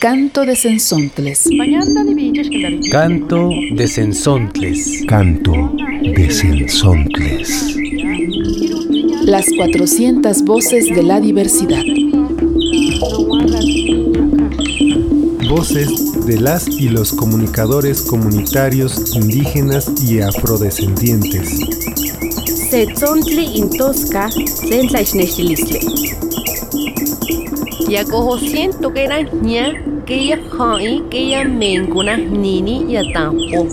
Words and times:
Canto 0.00 0.46
de 0.46 0.56
Sensontles. 0.56 1.46
Canto 2.90 3.50
de 3.74 3.86
Sensontles. 3.86 5.02
Canto 5.06 5.52
de 6.02 6.30
Sensontles. 6.30 7.76
Las 9.26 9.44
400 9.54 10.42
voces 10.44 10.86
de 10.86 11.02
la 11.02 11.20
diversidad. 11.20 11.82
Voces 15.50 16.24
de 16.24 16.40
las 16.40 16.66
y 16.66 16.88
los 16.88 17.12
comunicadores 17.12 18.00
comunitarios 18.00 19.14
indígenas 19.14 19.92
y 20.02 20.20
afrodescendientes. 20.20 21.60
Setzontli 22.70 23.58
intosca, 23.58 24.30
sentlaichnechilistle. 24.30 25.80
Yakoho 27.90 28.38
siento 28.38 28.92
que 28.92 29.02
era 29.02 29.20
ña, 29.20 29.89
que 30.10 30.26
ya 30.26 30.40
hai, 30.58 31.04
que 31.08 31.28
ya 31.28 31.44
mencuna 31.44 32.16
nini 32.16 32.84
ya 32.88 33.02
tampo. 33.12 33.68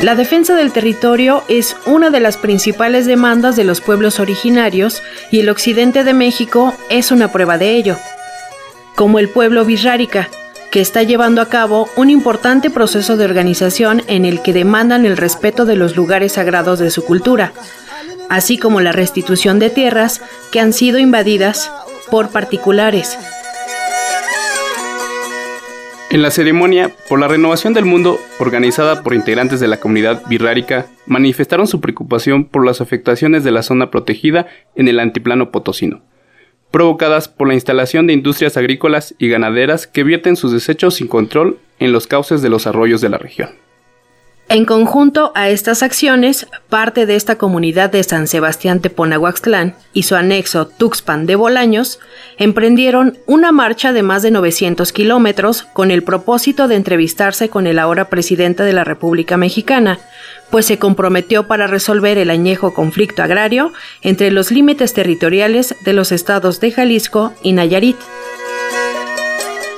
La 0.00 0.14
defensa 0.14 0.54
del 0.54 0.72
territorio 0.72 1.44
es 1.48 1.76
una 1.84 2.08
de 2.08 2.20
las 2.20 2.38
principales 2.38 3.04
demandas 3.04 3.56
de 3.56 3.64
los 3.64 3.82
pueblos 3.82 4.20
originarios 4.20 5.02
y 5.30 5.40
el 5.40 5.50
occidente 5.50 6.02
de 6.02 6.14
México 6.14 6.74
es 6.88 7.10
una 7.12 7.30
prueba 7.30 7.58
de 7.58 7.76
ello. 7.76 7.98
Como 8.94 9.18
el 9.18 9.28
pueblo 9.28 9.64
birrárica, 9.64 10.28
que 10.70 10.80
está 10.80 11.02
llevando 11.02 11.40
a 11.40 11.48
cabo 11.48 11.88
un 11.96 12.10
importante 12.10 12.70
proceso 12.70 13.16
de 13.16 13.24
organización 13.24 14.02
en 14.06 14.24
el 14.24 14.42
que 14.42 14.52
demandan 14.52 15.04
el 15.04 15.16
respeto 15.16 15.64
de 15.64 15.76
los 15.76 15.96
lugares 15.96 16.32
sagrados 16.32 16.78
de 16.78 16.90
su 16.90 17.04
cultura, 17.04 17.52
así 18.28 18.58
como 18.58 18.80
la 18.80 18.92
restitución 18.92 19.58
de 19.58 19.70
tierras 19.70 20.22
que 20.50 20.60
han 20.60 20.72
sido 20.72 20.98
invadidas 20.98 21.70
por 22.10 22.30
particulares, 22.30 23.18
en 26.12 26.20
la 26.20 26.30
ceremonia 26.30 26.90
por 27.08 27.18
la 27.18 27.26
renovación 27.26 27.72
del 27.72 27.86
mundo, 27.86 28.20
organizada 28.38 29.02
por 29.02 29.14
integrantes 29.14 29.60
de 29.60 29.66
la 29.66 29.78
comunidad 29.78 30.22
birrárica, 30.28 30.88
manifestaron 31.06 31.66
su 31.66 31.80
preocupación 31.80 32.44
por 32.44 32.66
las 32.66 32.82
afectaciones 32.82 33.44
de 33.44 33.50
la 33.50 33.62
zona 33.62 33.90
protegida 33.90 34.46
en 34.74 34.88
el 34.88 35.00
antiplano 35.00 35.50
potosino, 35.50 36.02
provocadas 36.72 37.28
por 37.28 37.46
la 37.46 37.54
instalación 37.54 38.08
de 38.08 38.14
industrias 38.14 38.56
agrícolas 38.56 39.14
y 39.18 39.28
ganaderas 39.28 39.86
que 39.86 40.02
vierten 40.02 40.34
sus 40.34 40.50
desechos 40.50 40.94
sin 40.96 41.06
control 41.06 41.58
en 41.78 41.92
los 41.92 42.08
cauces 42.08 42.42
de 42.42 42.48
los 42.48 42.66
arroyos 42.66 43.00
de 43.00 43.10
la 43.10 43.18
región. 43.18 43.50
En 44.52 44.66
conjunto 44.66 45.32
a 45.34 45.48
estas 45.48 45.82
acciones, 45.82 46.46
parte 46.68 47.06
de 47.06 47.16
esta 47.16 47.38
comunidad 47.38 47.88
de 47.88 48.02
San 48.02 48.28
Sebastián 48.28 48.80
Teponahuaxtlán 48.80 49.76
y 49.94 50.02
su 50.02 50.14
anexo 50.14 50.66
Tuxpan 50.66 51.24
de 51.24 51.36
Bolaños 51.36 52.00
emprendieron 52.36 53.16
una 53.24 53.50
marcha 53.50 53.94
de 53.94 54.02
más 54.02 54.20
de 54.20 54.30
900 54.30 54.92
kilómetros 54.92 55.62
con 55.62 55.90
el 55.90 56.02
propósito 56.02 56.68
de 56.68 56.76
entrevistarse 56.76 57.48
con 57.48 57.66
el 57.66 57.78
ahora 57.78 58.10
presidente 58.10 58.62
de 58.62 58.74
la 58.74 58.84
República 58.84 59.38
Mexicana, 59.38 59.98
pues 60.50 60.66
se 60.66 60.78
comprometió 60.78 61.46
para 61.46 61.66
resolver 61.66 62.18
el 62.18 62.28
añejo 62.28 62.74
conflicto 62.74 63.22
agrario 63.22 63.72
entre 64.02 64.30
los 64.30 64.50
límites 64.50 64.92
territoriales 64.92 65.76
de 65.82 65.94
los 65.94 66.12
estados 66.12 66.60
de 66.60 66.72
Jalisco 66.72 67.32
y 67.42 67.54
Nayarit. 67.54 67.96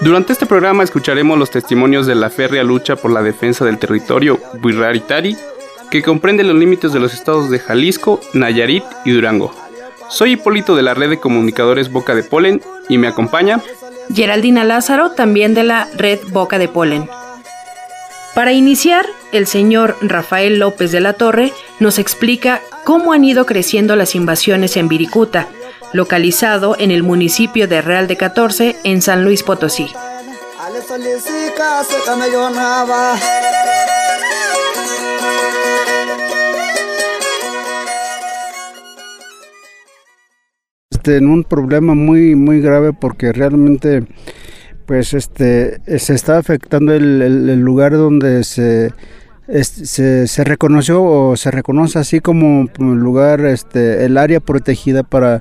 Durante 0.04 0.34
este 0.34 0.44
programa 0.44 0.84
escucharemos 0.84 1.38
los 1.38 1.50
testimonios 1.50 2.06
de 2.06 2.14
la 2.14 2.28
férrea 2.28 2.62
lucha 2.62 2.94
por 2.94 3.10
la 3.10 3.22
defensa 3.22 3.64
del 3.64 3.78
territorio 3.78 4.38
Buiraritari, 4.60 5.34
que 5.90 6.02
comprende 6.02 6.44
los 6.44 6.54
límites 6.54 6.92
de 6.92 7.00
los 7.00 7.14
estados 7.14 7.48
de 7.48 7.58
Jalisco, 7.58 8.20
Nayarit 8.34 8.84
y 9.06 9.12
Durango. 9.12 9.54
Soy 10.10 10.32
Hipólito 10.32 10.76
de 10.76 10.82
la 10.82 10.92
red 10.92 11.08
de 11.08 11.20
comunicadores 11.20 11.90
Boca 11.90 12.14
de 12.14 12.22
Polen 12.22 12.60
y 12.90 12.98
me 12.98 13.08
acompaña 13.08 13.62
Geraldina 14.14 14.62
Lázaro, 14.62 15.12
también 15.12 15.54
de 15.54 15.64
la 15.64 15.88
red 15.96 16.18
Boca 16.28 16.58
de 16.58 16.68
Polen. 16.68 17.08
Para 18.34 18.52
iniciar, 18.52 19.06
el 19.32 19.46
señor 19.46 19.96
Rafael 20.02 20.58
López 20.58 20.92
de 20.92 21.00
la 21.00 21.14
Torre 21.14 21.54
nos 21.80 21.98
explica 21.98 22.60
cómo 22.84 23.14
han 23.14 23.24
ido 23.24 23.46
creciendo 23.46 23.96
las 23.96 24.14
invasiones 24.14 24.76
en 24.76 24.88
Viricuta, 24.88 25.48
localizado 25.94 26.74
en 26.78 26.90
el 26.90 27.04
municipio 27.04 27.68
de 27.68 27.80
Real 27.80 28.08
de 28.08 28.16
14 28.16 28.76
en 28.82 29.00
San 29.00 29.24
Luis 29.24 29.44
Potosí. 29.44 29.86
Este, 40.90 41.16
en 41.16 41.28
un 41.28 41.44
problema 41.44 41.94
muy 41.94 42.34
muy 42.34 42.60
grave 42.60 42.92
porque 42.92 43.32
realmente 43.32 44.04
pues 44.86 45.14
este 45.14 45.80
se 45.98 46.14
está 46.14 46.38
afectando 46.38 46.92
el, 46.92 47.60
lugar 47.60 47.92
donde 47.92 48.42
se, 48.42 48.92
se, 49.46 50.26
se 50.26 50.44
reconoció 50.44 51.04
o 51.04 51.36
se 51.36 51.52
reconoce 51.52 52.00
así 52.00 52.18
como 52.18 52.68
lugar 52.78 53.42
este 53.42 54.06
el 54.06 54.18
área 54.18 54.40
protegida 54.40 55.04
para 55.04 55.40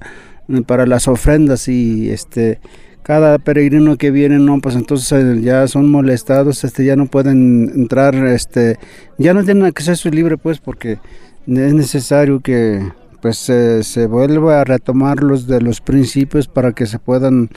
para 0.66 0.86
las 0.86 1.08
ofrendas 1.08 1.68
y 1.68 2.10
este 2.10 2.60
cada 3.02 3.38
peregrino 3.38 3.98
que 3.98 4.12
viene 4.12 4.40
no 4.40 4.60
pues 4.62 4.76
entonces 4.76 5.12
eh, 5.12 5.42
ya 5.42 5.68
son 5.68 5.92
molestados 5.92 6.64
este 6.64 6.86
ya 6.86 6.96
no 6.96 7.08
pueden 7.08 7.72
entrar 7.76 8.16
este 8.16 8.78
ya 9.18 9.34
no 9.34 9.44
tienen 9.44 9.66
acceso 9.66 10.10
libre 10.10 10.38
pues 10.38 10.60
porque 10.60 11.00
es 11.48 11.74
necesario 11.74 12.40
que 12.40 12.82
pues 13.22 13.38
se 13.38 14.06
vuelva 14.08 14.62
a 14.62 14.64
retomar 14.64 15.24
los 15.24 15.48
de 15.48 15.62
los 15.62 15.80
principios 15.80 16.48
para 16.48 16.74
que 16.74 16.86
se 16.86 17.00
puedan 17.00 17.50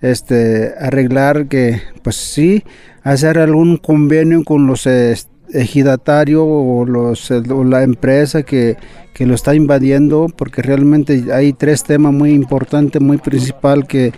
este 0.00 0.74
arreglar 0.78 1.48
que 1.48 1.80
pues 2.02 2.16
sí 2.16 2.64
hacer 3.02 3.38
algún 3.38 3.76
convenio 3.76 4.44
con 4.44 4.66
los 4.66 4.86
ejidatarios 5.52 6.42
o 6.44 6.84
los 6.84 7.30
o 7.30 7.64
la 7.64 7.82
empresa 7.82 8.42
que 8.42 8.76
que 9.16 9.24
lo 9.24 9.34
está 9.34 9.54
invadiendo, 9.54 10.26
porque 10.36 10.60
realmente 10.60 11.32
hay 11.32 11.54
tres 11.54 11.82
temas 11.84 12.12
muy 12.12 12.32
importantes, 12.32 13.00
muy 13.00 13.16
principal 13.16 13.86
que 13.86 14.12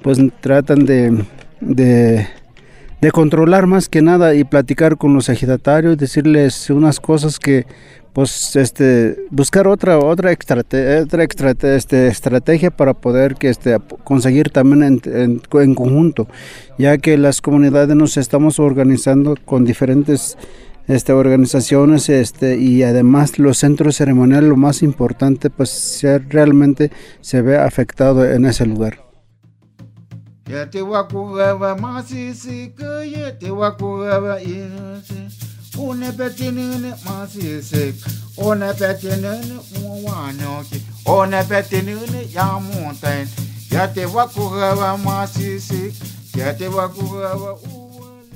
pues 0.00 0.20
tratan 0.40 0.86
de, 0.86 1.24
de, 1.60 3.10
controlar 3.10 3.66
más 3.66 3.88
que 3.88 4.00
nada 4.00 4.36
y 4.36 4.44
platicar 4.44 4.96
con 4.96 5.12
los 5.12 5.28
ejidatarios, 5.28 5.98
decirles 5.98 6.70
unas 6.70 7.00
cosas 7.00 7.40
que 7.40 7.66
pues 8.12 8.56
este 8.56 9.16
buscar 9.30 9.68
otra 9.68 9.98
otra 9.98 10.30
otra 10.32 11.24
este, 11.24 12.08
estrategia 12.08 12.70
para 12.70 12.94
poder 12.94 13.36
que 13.36 13.48
este 13.48 13.78
conseguir 14.04 14.50
también 14.50 15.00
en, 15.04 15.42
en 15.52 15.74
conjunto 15.74 16.26
ya 16.78 16.98
que 16.98 17.16
las 17.18 17.40
comunidades 17.40 17.94
nos 17.94 18.16
estamos 18.16 18.58
organizando 18.58 19.36
con 19.44 19.64
diferentes 19.64 20.36
este, 20.88 21.12
organizaciones 21.12 22.08
este, 22.08 22.56
y 22.56 22.82
además 22.82 23.38
los 23.38 23.58
centros 23.58 23.96
ceremoniales, 23.96 24.48
lo 24.48 24.56
más 24.56 24.82
importante, 24.82 25.50
pues 25.50 26.00
realmente 26.28 26.90
se 27.20 27.42
ve 27.42 27.58
afectado 27.58 28.24
en 28.24 28.46
ese 28.46 28.64
lugar. 28.64 29.06
On 35.80 36.02
est 36.02 36.12
pétinine, 36.12 36.94
ma 37.04 37.26
sisik. 37.26 37.94
On 38.36 38.60
est 38.60 38.74
pétinine. 38.74 39.60
On 41.06 41.32
est 41.32 41.48
pétinine, 41.48 42.28
ya 42.34 42.58
montagne. 42.60 43.28
Ya 43.70 43.86
te 43.88 44.04
wa 44.06 44.26
kurewa, 44.28 44.96
ma 44.96 45.26
sisik. 45.26 45.94
Te. 46.32 47.87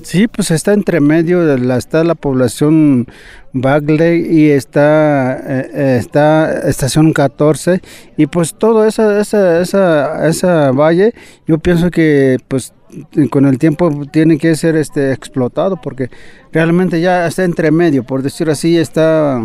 Sí, 0.02 0.26
pues 0.26 0.50
está 0.50 0.72
entre 0.72 1.00
medio, 1.00 1.44
de 1.46 1.58
la, 1.58 1.76
está 1.76 2.02
la 2.02 2.14
población 2.14 3.06
Bagley 3.52 4.26
y 4.30 4.50
está, 4.50 5.34
eh, 5.34 5.70
eh, 5.72 5.96
está 6.00 6.68
estación 6.68 7.12
14 7.12 7.80
y 8.16 8.26
pues 8.26 8.54
todo 8.54 8.86
esa, 8.86 9.20
esa, 9.20 9.60
esa, 9.60 10.26
esa 10.28 10.70
valle 10.72 11.14
yo 11.46 11.58
pienso 11.58 11.90
que 11.90 12.38
pues 12.48 12.72
con 13.30 13.46
el 13.46 13.58
tiempo 13.58 13.90
tiene 14.10 14.38
que 14.38 14.54
ser 14.56 14.76
este 14.76 15.12
explotado 15.12 15.80
porque 15.80 16.10
realmente 16.52 17.00
ya 17.00 17.26
está 17.26 17.44
entre 17.44 17.70
medio, 17.70 18.04
por 18.04 18.22
decir 18.22 18.50
así, 18.50 18.76
está 18.76 19.40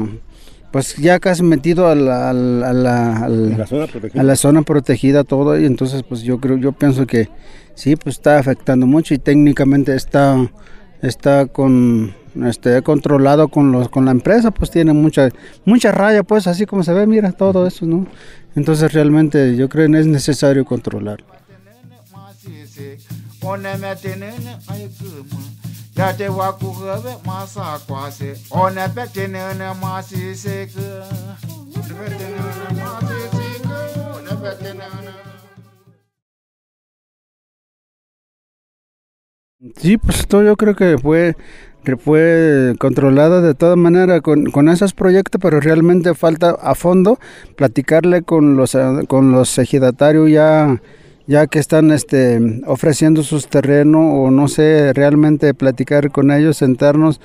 pues 0.71 0.95
ya 0.97 1.19
casi 1.19 1.43
metido 1.43 1.87
a 1.87 1.95
la, 1.95 2.29
a 2.29 2.33
la, 2.33 3.25
a 3.25 4.23
la 4.23 4.35
zona 4.35 4.61
protegida 4.63 5.23
todo 5.23 5.59
y 5.59 5.65
entonces 5.65 6.03
pues 6.03 6.21
yo 6.21 6.39
creo 6.39 6.57
yo 6.57 6.71
pienso 6.71 7.07
que 7.07 7.29
sí 7.75 7.95
pues 7.95 8.17
está 8.17 8.37
afectando 8.37 8.85
mucho 8.85 9.13
y 9.13 9.17
técnicamente 9.17 9.95
está 9.95 10.37
está 11.01 11.45
con 11.45 12.13
este 12.45 12.81
controlado 12.81 13.47
con 13.47 13.71
los 13.71 13.89
con 13.89 14.05
la 14.05 14.11
empresa 14.11 14.51
pues 14.51 14.69
tiene 14.69 14.93
mucha 14.93 15.29
mucha 15.65 15.91
raya 15.91 16.23
pues 16.23 16.47
así 16.47 16.65
como 16.65 16.83
se 16.83 16.93
ve 16.93 17.07
mira 17.07 17.31
todo 17.31 17.65
eso 17.65 17.85
no 17.85 18.05
entonces 18.55 18.93
realmente 18.93 19.55
yo 19.55 19.69
creo 19.69 19.89
que 19.89 19.99
es 19.99 20.07
necesario 20.07 20.65
controlar 20.65 21.23
Sí, 39.75 39.97
pues 39.97 40.19
esto 40.19 40.43
yo 40.43 40.55
creo 40.55 40.75
que 40.75 40.99
fue 40.99 41.35
fue 41.95 42.75
controlada 42.79 43.41
de 43.41 43.53
toda 43.55 43.75
manera 43.75 44.21
con, 44.21 44.51
con, 44.51 44.67
esos 44.69 44.93
proyectos, 44.93 45.39
pero 45.41 45.61
realmente 45.61 46.13
falta 46.13 46.51
a 46.61 46.75
fondo 46.75 47.17
platicarle 47.55 48.23
con 48.23 48.57
los, 48.57 48.77
con 49.07 49.31
los 49.31 49.57
ejidatarios 49.57 50.29
ya, 50.29 50.81
ya 51.27 51.45
que 51.47 51.59
están 51.59 51.91
este, 51.91 52.39
ofreciendo 52.65 53.21
sus 53.21 53.47
terrenos 53.47 54.01
o 54.15 54.31
no 54.31 54.47
sé, 54.47 54.93
realmente 54.93 55.53
platicar 55.53 56.09
con 56.11 56.31
ellos, 56.31 56.57
sentarnos 56.57 57.19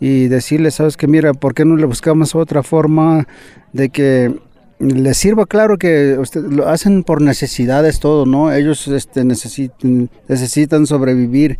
y 0.00 0.28
decirles, 0.28 0.76
sabes 0.76 0.96
que 0.96 1.08
mira, 1.08 1.34
¿por 1.34 1.54
qué 1.54 1.64
no 1.64 1.76
le 1.76 1.86
buscamos 1.86 2.34
otra 2.34 2.62
forma 2.62 3.26
de 3.72 3.90
que 3.90 4.32
les 4.78 5.18
sirva 5.18 5.44
claro 5.46 5.76
que 5.76 6.16
usted, 6.20 6.40
lo 6.42 6.68
hacen 6.68 7.02
por 7.02 7.20
necesidades 7.20 7.98
todo, 7.98 8.26
¿no? 8.26 8.52
Ellos 8.52 8.86
este, 8.86 9.24
necesitan, 9.24 10.08
necesitan 10.28 10.86
sobrevivir, 10.86 11.58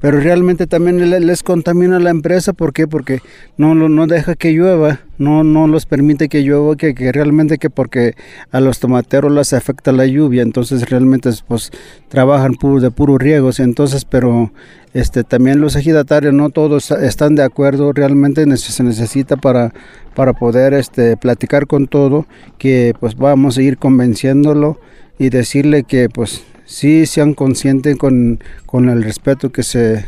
pero 0.00 0.20
realmente 0.20 0.68
también 0.68 1.10
les, 1.10 1.42
contamina 1.42 1.98
la 1.98 2.10
empresa, 2.10 2.52
¿por 2.52 2.72
qué? 2.72 2.86
Porque 2.86 3.20
no, 3.56 3.74
no 3.74 4.06
deja 4.06 4.36
que 4.36 4.52
llueva, 4.52 5.00
no, 5.20 5.44
no 5.44 5.66
los 5.66 5.84
permite 5.84 6.30
que 6.30 6.42
llueva, 6.42 6.76
que, 6.76 6.94
que 6.94 7.12
realmente 7.12 7.58
que 7.58 7.68
porque 7.68 8.14
a 8.50 8.58
los 8.58 8.80
tomateros 8.80 9.30
les 9.30 9.52
afecta 9.52 9.92
la 9.92 10.06
lluvia, 10.06 10.40
entonces 10.40 10.88
realmente 10.88 11.28
pues 11.46 11.70
trabajan 12.08 12.56
de 12.80 12.90
puro 12.90 13.18
riegos, 13.18 13.60
entonces, 13.60 14.06
pero 14.06 14.50
este, 14.94 15.22
también 15.22 15.60
los 15.60 15.76
ejidatarios 15.76 16.32
no 16.32 16.48
todos 16.48 16.90
están 16.90 17.34
de 17.34 17.42
acuerdo, 17.42 17.92
realmente 17.92 18.46
se 18.56 18.82
necesita 18.82 19.36
para, 19.36 19.74
para 20.14 20.32
poder 20.32 20.72
este, 20.72 21.18
platicar 21.18 21.66
con 21.66 21.86
todo, 21.86 22.24
que 22.56 22.94
pues 22.98 23.14
vamos 23.14 23.58
a 23.58 23.62
ir 23.62 23.76
convenciéndolo 23.76 24.80
y 25.18 25.28
decirle 25.28 25.84
que 25.84 26.08
pues 26.08 26.44
sí 26.64 27.04
sean 27.04 27.34
conscientes 27.34 27.98
con, 27.98 28.40
con 28.64 28.88
el 28.88 29.02
respeto 29.04 29.52
que 29.52 29.64
se, 29.64 30.06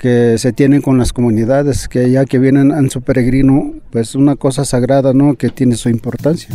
que 0.00 0.38
se 0.38 0.54
tienen 0.54 0.80
con 0.80 0.96
las 0.96 1.12
comunidades, 1.12 1.86
que 1.86 2.10
ya 2.10 2.24
que 2.24 2.38
vienen 2.38 2.70
en 2.70 2.88
su 2.90 3.02
peregrino, 3.02 3.74
pues 3.90 4.14
una 4.14 4.34
cosa 4.34 4.64
sagrada, 4.64 5.12
¿no? 5.12 5.34
Que 5.34 5.50
tiene 5.50 5.76
su 5.76 5.90
importancia. 5.90 6.48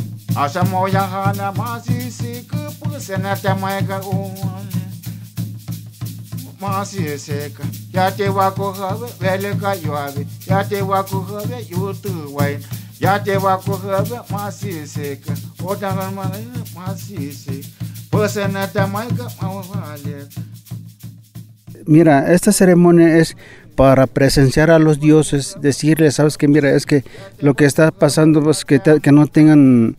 Mira, 21.86 22.34
esta 22.34 22.52
ceremonia 22.52 23.18
es 23.18 23.38
para 23.76 24.08
presenciar 24.08 24.72
a 24.72 24.80
los 24.80 25.00
dioses, 25.00 25.58
decirles, 25.62 26.16
sabes 26.16 26.38
que 26.38 26.48
mira, 26.48 26.72
es 26.72 26.86
que 26.86 27.04
lo 27.40 27.54
que 27.54 27.66
está 27.66 27.92
pasando, 27.92 28.42
pues 28.42 28.66
que, 28.66 28.82
no 29.12 29.28
tengan, 29.28 29.96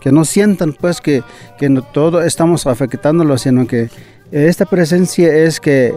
que 0.00 0.12
no 0.12 0.24
sientan, 0.24 0.74
pues 0.74 1.00
que, 1.00 1.22
que 1.58 1.68
todo 1.92 2.22
estamos 2.22 2.66
afectándolo, 2.66 3.38
sino 3.38 3.66
que 3.66 3.88
esta 4.30 4.66
presencia 4.66 5.34
es 5.34 5.60
que 5.60 5.94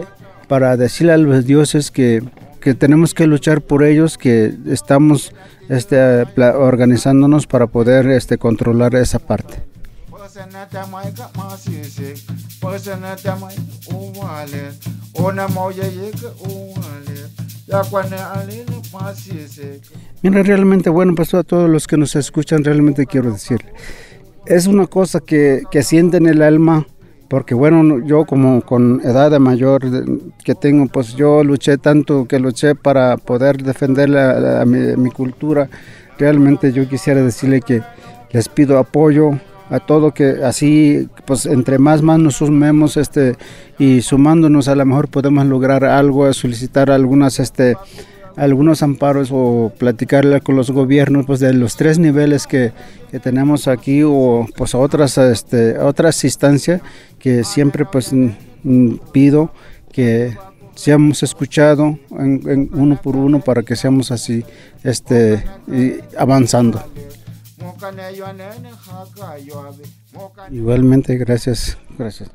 para 0.48 0.76
decirle 0.76 1.12
a 1.12 1.18
los 1.18 1.44
dioses 1.44 1.90
que, 1.90 2.22
que 2.60 2.74
tenemos 2.74 3.14
que 3.14 3.26
luchar 3.26 3.60
por 3.60 3.84
ellos, 3.84 4.16
que 4.18 4.54
estamos 4.66 5.32
este, 5.68 6.24
organizándonos 6.36 7.46
para 7.46 7.66
poder 7.66 8.08
este, 8.08 8.38
controlar 8.38 8.94
esa 8.94 9.18
parte. 9.18 9.67
Mira, 20.22 20.42
realmente, 20.42 20.90
bueno, 20.90 21.14
pues 21.14 21.34
a 21.34 21.42
todos 21.42 21.68
los 21.68 21.86
que 21.86 21.96
nos 21.96 22.16
escuchan, 22.16 22.64
realmente 22.64 23.06
quiero 23.06 23.32
decir, 23.32 23.64
es 24.46 24.66
una 24.66 24.86
cosa 24.86 25.20
que, 25.20 25.62
que 25.70 25.82
sienten 25.82 26.26
el 26.26 26.42
alma, 26.42 26.86
porque 27.28 27.54
bueno, 27.54 27.98
yo 28.06 28.24
como 28.24 28.62
con 28.62 29.00
edad 29.04 29.30
de 29.30 29.38
mayor 29.38 29.82
que 30.44 30.54
tengo, 30.54 30.86
pues 30.86 31.14
yo 31.14 31.44
luché 31.44 31.76
tanto 31.76 32.26
que 32.26 32.38
luché 32.38 32.74
para 32.74 33.16
poder 33.16 33.62
defender 33.62 34.08
mi, 34.66 34.96
mi 34.96 35.10
cultura. 35.10 35.68
Realmente 36.16 36.72
yo 36.72 36.88
quisiera 36.88 37.22
decirle 37.22 37.60
que 37.60 37.82
les 38.30 38.48
pido 38.48 38.78
apoyo, 38.78 39.32
a 39.70 39.80
todo 39.80 40.12
que 40.12 40.42
así 40.44 41.08
pues 41.26 41.46
entre 41.46 41.78
más 41.78 42.02
más 42.02 42.18
nos 42.18 42.36
sumemos 42.36 42.96
este 42.96 43.36
y 43.78 44.02
sumándonos 44.02 44.68
a 44.68 44.74
lo 44.74 44.84
mejor 44.84 45.08
podemos 45.08 45.44
lograr 45.46 45.84
algo 45.84 46.32
solicitar 46.32 46.90
algunas 46.90 47.38
este 47.38 47.76
algunos 48.36 48.82
amparos 48.82 49.30
o 49.32 49.72
platicarle 49.76 50.40
con 50.40 50.56
los 50.56 50.70
gobiernos 50.70 51.26
pues 51.26 51.40
de 51.40 51.52
los 51.52 51.76
tres 51.76 51.98
niveles 51.98 52.46
que, 52.46 52.72
que 53.10 53.18
tenemos 53.18 53.68
aquí 53.68 54.02
o 54.04 54.46
pues 54.56 54.74
otras 54.74 55.18
este 55.18 55.78
otras 55.78 56.22
instancias 56.24 56.80
que 57.18 57.44
siempre 57.44 57.84
pues 57.84 58.12
pido 59.12 59.50
que 59.92 60.36
seamos 60.74 61.24
escuchados 61.24 61.96
en, 62.10 62.70
uno 62.72 63.00
por 63.02 63.16
uno 63.16 63.40
para 63.40 63.62
que 63.62 63.74
seamos 63.74 64.12
así 64.12 64.44
este 64.84 65.44
avanzando 66.16 66.80
Igualmente, 70.50 71.16
gracias. 71.16 71.76
Gracias. 71.98 72.30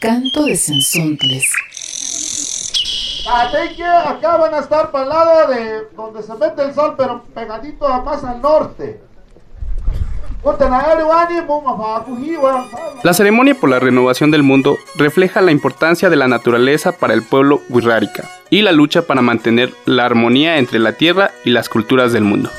Canto 0.00 0.44
de 0.44 0.56
Sensontles. 0.56 1.46
Así 3.28 3.76
que 3.76 3.84
acá 3.84 4.36
van 4.36 4.54
a 4.54 4.58
estar 4.60 4.90
para 4.90 5.04
el 5.04 5.08
lado 5.08 5.48
de 5.52 5.88
donde 5.96 6.22
se 6.22 6.34
mete 6.34 6.62
el 6.62 6.74
sol, 6.74 6.94
pero 6.96 7.24
pegadito 7.34 7.86
a 7.86 8.02
más 8.02 8.22
al 8.22 8.40
norte. 8.40 9.00
La 13.02 13.14
ceremonia 13.14 13.54
por 13.58 13.68
la 13.68 13.80
renovación 13.80 14.30
del 14.30 14.44
mundo 14.44 14.75
refleja 14.94 15.40
la 15.40 15.52
importancia 15.52 16.08
de 16.10 16.16
la 16.16 16.28
naturaleza 16.28 16.92
para 16.92 17.14
el 17.14 17.22
pueblo 17.22 17.62
wixárika 17.68 18.28
y 18.50 18.62
la 18.62 18.72
lucha 18.72 19.02
para 19.02 19.22
mantener 19.22 19.72
la 19.84 20.04
armonía 20.04 20.58
entre 20.58 20.78
la 20.78 20.92
tierra 20.92 21.32
y 21.44 21.50
las 21.50 21.68
culturas 21.68 22.12
del 22.12 22.24
mundo. 22.24 22.50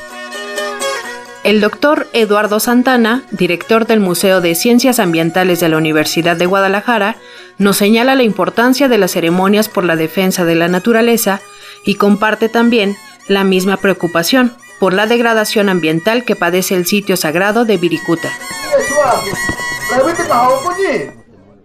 El 1.44 1.60
doctor 1.60 2.08
Eduardo 2.12 2.60
Santana, 2.60 3.22
director 3.30 3.86
del 3.86 4.00
Museo 4.00 4.40
de 4.40 4.54
Ciencias 4.54 4.98
Ambientales 4.98 5.60
de 5.60 5.68
la 5.68 5.78
Universidad 5.78 6.36
de 6.36 6.46
Guadalajara, 6.46 7.16
nos 7.56 7.76
señala 7.76 8.14
la 8.16 8.22
importancia 8.22 8.88
de 8.88 8.98
las 8.98 9.12
ceremonias 9.12 9.68
por 9.68 9.84
la 9.84 9.96
defensa 9.96 10.44
de 10.44 10.56
la 10.56 10.68
naturaleza 10.68 11.40
y 11.84 11.94
comparte 11.94 12.48
también 12.48 12.96
la 13.28 13.44
misma 13.44 13.76
preocupación 13.78 14.52
por 14.78 14.92
la 14.92 15.06
degradación 15.06 15.68
ambiental 15.68 16.24
que 16.24 16.36
padece 16.36 16.74
el 16.74 16.86
sitio 16.86 17.16
sagrado 17.16 17.64
de 17.64 17.76
Viricuta. 17.78 18.30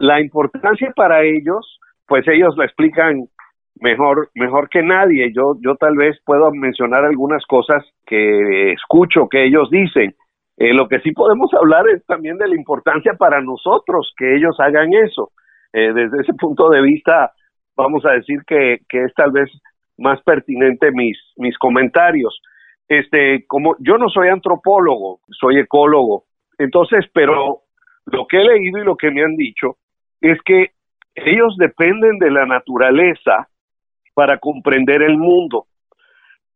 La 0.04 0.20
importancia 0.20 0.92
para 0.94 1.24
ellos, 1.24 1.80
pues 2.06 2.28
ellos 2.28 2.58
la 2.58 2.66
explican 2.66 3.24
mejor 3.80 4.30
mejor 4.36 4.68
que 4.68 4.84
nadie. 4.84 5.32
Yo 5.34 5.56
yo 5.62 5.76
tal 5.76 5.96
vez 5.96 6.20
puedo 6.26 6.52
mencionar 6.52 7.06
algunas 7.06 7.46
cosas 7.46 7.86
que 8.06 8.74
escucho 8.74 9.30
que 9.30 9.46
ellos 9.46 9.70
dicen. 9.70 10.14
Eh, 10.58 10.74
lo 10.74 10.90
que 10.90 11.00
sí 11.00 11.14
podemos 11.14 11.54
hablar 11.54 11.88
es 11.88 12.06
también 12.06 12.38
de 12.38 12.50
la 12.50 12.56
importancia 12.56 13.14
para 13.14 13.40
nosotros 13.42 14.14
que 14.18 14.36
ellos 14.36 14.60
hagan 14.60 14.92
eso. 14.94 15.32
Eh, 15.72 15.94
desde 15.94 16.22
ese 16.22 16.34
punto 16.34 16.70
de 16.70 16.82
vista, 16.82 17.32
vamos 17.78 18.06
a 18.06 18.12
decir 18.12 18.42
que, 18.46 18.80
que 18.90 19.06
es 19.06 19.14
tal 19.14 19.32
vez 19.32 19.50
más 19.98 20.22
pertinente 20.24 20.92
mis, 20.92 21.18
mis 21.38 21.58
comentarios 21.58 22.42
este, 22.90 23.46
como 23.48 23.78
yo 23.80 23.98
no 23.98 24.10
soy 24.10 24.28
antropólogo, 24.28 25.22
soy 25.30 25.60
ecólogo, 25.60 26.26
entonces, 26.58 27.06
pero 27.14 27.62
lo 28.06 28.28
que 28.28 28.38
he 28.38 28.44
leído 28.44 28.80
y 28.80 28.84
lo 28.84 28.98
que 28.98 29.10
me 29.12 29.24
han 29.24 29.38
dicho 29.38 29.78
es 30.24 30.42
que 30.44 30.72
ellos 31.16 31.56
dependen 31.58 32.18
de 32.18 32.32
la 32.32 32.46
naturaleza 32.46 33.50
para 34.14 34.38
comprender 34.38 35.04
el 35.04 35.18
mundo 35.18 35.68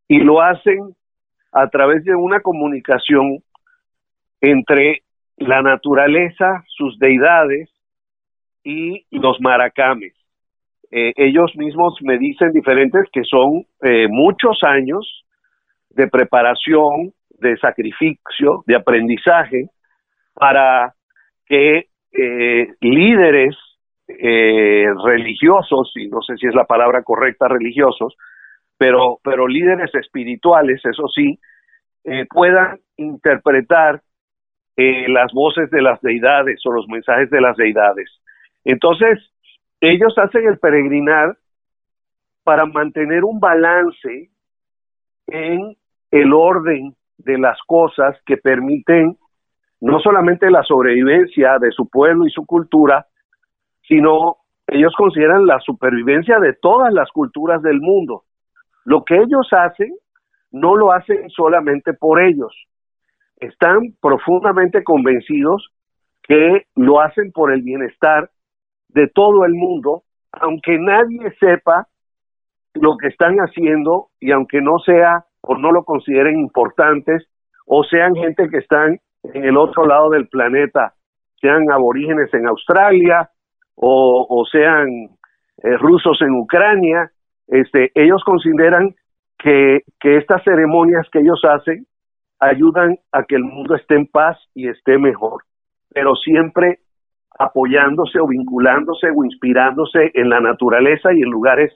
y 0.08 0.20
lo 0.20 0.42
hacen 0.42 0.96
a 1.52 1.68
través 1.68 2.06
de 2.06 2.16
una 2.16 2.40
comunicación 2.40 3.44
entre 4.40 5.04
la 5.36 5.62
naturaleza, 5.62 6.64
sus 6.68 6.98
deidades 6.98 7.70
y 8.64 9.06
los 9.12 9.40
maracames. 9.42 10.14
Eh, 10.90 11.12
ellos 11.18 11.52
mismos 11.56 11.98
me 12.02 12.18
dicen 12.18 12.54
diferentes 12.54 13.04
que 13.12 13.24
son 13.26 13.66
eh, 13.84 14.08
muchos 14.08 14.64
años 14.64 15.26
de 15.90 16.08
preparación, 16.08 17.14
de 17.32 17.58
sacrificio, 17.58 18.64
de 18.66 18.76
aprendizaje, 18.78 19.70
para 20.34 20.94
que 21.46 21.88
eh, 22.12 22.68
líderes 22.82 23.56
eh, 24.08 24.86
religiosos, 25.04 25.92
y 25.96 26.08
no 26.08 26.22
sé 26.22 26.38
si 26.38 26.48
es 26.48 26.56
la 26.56 26.66
palabra 26.66 27.04
correcta, 27.04 27.48
religiosos, 27.48 28.16
pero, 28.78 29.20
pero 29.24 29.48
líderes 29.48 29.94
espirituales, 29.96 30.82
eso 30.86 31.08
sí, 31.08 31.40
eh, 32.04 32.26
puedan 32.30 32.80
interpretar 32.98 34.02
las 34.80 35.34
voces 35.34 35.72
de 35.72 35.82
las 35.82 36.00
deidades 36.02 36.62
o 36.64 36.72
los 36.72 36.88
mensajes 36.88 37.32
de 37.32 37.42
las 37.42 37.58
deidades. 37.58 38.12
Entonces, 38.64 39.18
ellos 39.82 40.14
hacen 40.18 40.48
el 40.48 40.60
peregrinar 40.60 41.36
para 42.44 42.66
mantener 42.68 43.24
un 43.24 43.40
balance 43.40 44.30
en 45.26 45.76
el 46.12 46.34
orden 46.34 46.96
de 47.18 47.38
las 47.38 47.58
cosas 47.66 48.16
que 48.26 48.38
permiten 48.38 49.18
no 49.80 50.00
solamente 50.00 50.50
la 50.50 50.64
sobrevivencia 50.64 51.60
de 51.60 51.72
su 51.72 51.88
pueblo 51.90 52.26
y 52.26 52.32
su 52.32 52.46
cultura, 52.46 53.06
sino 53.88 54.38
ellos 54.68 54.94
consideran 54.98 55.46
la 55.46 55.60
supervivencia 55.60 56.40
de 56.40 56.54
todas 56.54 56.94
las 56.94 57.10
culturas 57.12 57.62
del 57.62 57.80
mundo. 57.80 58.24
Lo 58.86 59.04
que 59.04 59.16
ellos 59.16 59.48
hacen 59.52 59.94
no 60.52 60.76
lo 60.76 60.92
hacen 60.92 61.30
solamente 61.30 61.94
por 61.94 62.22
ellos. 62.22 62.54
Están 63.38 63.94
profundamente 64.02 64.84
convencidos 64.84 65.72
que 66.24 66.66
lo 66.76 67.00
hacen 67.00 67.32
por 67.32 67.54
el 67.54 67.62
bienestar 67.62 68.30
de 68.90 69.08
todo 69.08 69.46
el 69.46 69.54
mundo, 69.54 70.04
aunque 70.32 70.78
nadie 70.80 71.32
sepa 71.40 71.88
lo 72.74 72.98
que 72.98 73.08
están 73.08 73.38
haciendo 73.38 74.08
y 74.20 74.32
aunque 74.32 74.62
no 74.62 74.80
sea 74.80 75.26
o 75.42 75.56
no 75.56 75.72
lo 75.72 75.84
consideren 75.84 76.40
importantes 76.40 77.28
o 77.66 77.84
sean 77.84 78.16
gente 78.16 78.50
que 78.50 78.58
están 78.58 79.00
en 79.34 79.44
el 79.44 79.58
otro 79.58 79.86
lado 79.86 80.10
del 80.10 80.28
planeta, 80.28 80.94
sean 81.40 81.72
aborígenes 81.72 82.34
en 82.34 82.48
Australia 82.48 83.30
o, 83.76 84.44
sean 84.52 84.88
eh, 85.64 85.78
rusos 85.78 86.20
en 86.22 86.32
Ucrania, 86.32 87.12
este, 87.48 87.92
ellos 87.94 88.24
consideran 88.26 88.96
que, 89.38 89.82
estas 90.02 90.44
ceremonias 90.44 91.08
que 91.12 91.20
ellos 91.20 91.42
hacen 91.44 91.86
ayudan 92.40 92.98
a 93.12 93.24
que 93.24 93.36
el 93.36 93.44
mundo 93.44 93.76
esté 93.76 93.96
en 93.96 94.08
paz 94.08 94.38
y 94.54 94.68
esté 94.68 94.98
mejor, 94.98 95.44
pero 95.94 96.16
siempre 96.16 96.80
apoyándose 97.40 98.20
o 98.20 98.28
vinculándose 98.28 99.08
o 99.16 99.24
inspirándose 99.24 100.12
en 100.16 100.30
la 100.30 100.40
naturaleza 100.40 101.14
y 101.14 101.22
en 101.22 101.30
lugares 101.30 101.72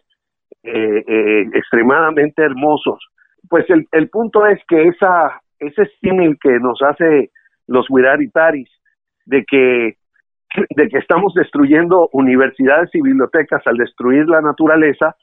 eh, 0.64 1.04
eh, 1.08 1.42
extremadamente 1.54 2.42
hermosos. 2.42 3.00
Pues 3.48 3.70
el, 3.70 3.88
el 3.92 4.10
punto 4.10 4.46
es 4.48 4.60
que 4.68 4.88
esa, 4.88 5.42
ese 5.60 5.86
símil 6.00 6.38
que 6.42 6.60
nos 6.60 6.82
hace 6.82 7.32
los 7.68 7.90
Wiraritaris 7.90 8.70
de 9.26 9.44
que, 9.46 9.96
de 10.76 10.88
que 10.90 10.98
estamos 10.98 11.34
destruyendo 11.34 12.10
universidades 12.14 12.90
y 12.94 13.02
bibliotecas 13.02 13.62
al 13.66 13.78
destruir 13.78 14.28
la 14.28 14.42
naturaleza, 14.42 15.16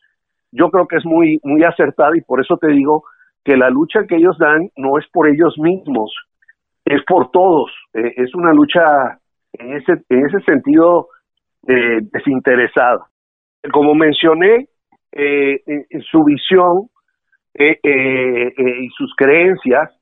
yo 0.53 0.71
creo 0.71 0.87
que 0.87 0.97
es 0.97 1.05
muy, 1.05 1.39
muy 1.43 1.63
acertada 1.65 2.17
y 2.17 2.23
por 2.23 2.41
eso 2.41 2.57
te 2.57 2.69
digo 2.69 3.05
que 3.45 3.57
la 3.57 3.71
lucha 3.71 4.07
que 4.07 4.17
ellos 4.17 4.39
dan 4.39 4.71
no 4.77 4.99
es 4.99 5.07
por 5.13 5.29
ellos 5.29 5.55
mismos, 5.59 6.15
es 6.85 7.03
por 7.05 7.31
todos, 7.31 7.71
eh, 7.95 8.15
es 8.17 8.35
una 8.35 8.53
lucha 8.53 9.19
en 9.53 9.75
ese, 9.75 10.03
en 10.09 10.27
ese 10.27 10.41
sentido 10.41 11.09
eh, 11.67 12.01
desinteresada. 12.13 13.07
Como 13.73 13.95
mencioné, 13.95 14.69
eh, 15.13 15.61
su 16.11 16.23
visión 16.25 16.89
y 17.55 18.89
sus 18.97 19.15
creencias 19.17 19.98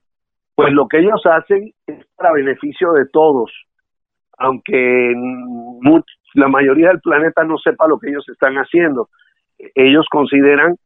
pues 0.56 0.72
lo 0.72 0.88
que 0.88 0.98
ellos 0.98 1.20
hacen 1.26 1.70
es 1.86 2.04
para 2.16 2.32
beneficio 2.32 2.92
de 2.94 3.04
todos, 3.12 3.52
aunque 4.38 5.14
la 6.34 6.48
mayoría 6.48 6.88
del 6.88 7.00
planeta 7.00 7.44
no 7.44 7.58
sepa 7.58 7.86
lo 7.86 7.98
que 7.98 8.08
ellos 8.08 8.26
están 8.28 8.54
haciendo. 8.54 9.10
Ellos 9.74 10.06
consideran 10.10 10.76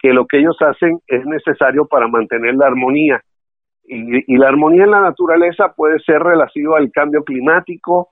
que 0.00 0.12
lo 0.12 0.26
que 0.26 0.38
ellos 0.38 0.56
hacen 0.60 0.98
es 1.06 1.24
necesario 1.26 1.86
para 1.86 2.08
mantener 2.08 2.54
la 2.56 2.66
armonía. 2.66 3.22
Y, 3.84 4.36
la 4.36 4.48
armonía 4.48 4.84
en 4.84 4.90
la 4.90 5.00
naturaleza 5.00 5.74
puede 5.76 6.00
ser 6.00 6.20
relativa 6.20 6.78
al 6.78 6.90
cambio 6.90 7.22
climático, 7.22 8.08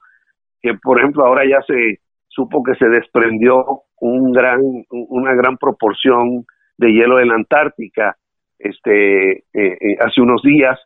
que 0.62 0.74
por 0.74 0.98
ejemplo 0.98 1.26
ahora 1.26 1.44
ya 1.48 1.60
se 1.62 1.98
supo 2.28 2.62
que 2.62 2.76
se 2.76 2.88
desprendió 2.88 3.82
un 4.00 4.32
gran, 4.32 4.60
una 4.90 5.34
gran 5.34 5.56
proporción 5.56 6.44
de 6.76 6.92
hielo 6.92 7.18
en 7.18 7.28
la 7.28 7.34
Antártica 7.34 8.16
este, 8.58 9.38
eh, 9.38 9.42
eh, 9.52 9.96
hace 10.00 10.20
unos 10.20 10.42
días 10.42 10.78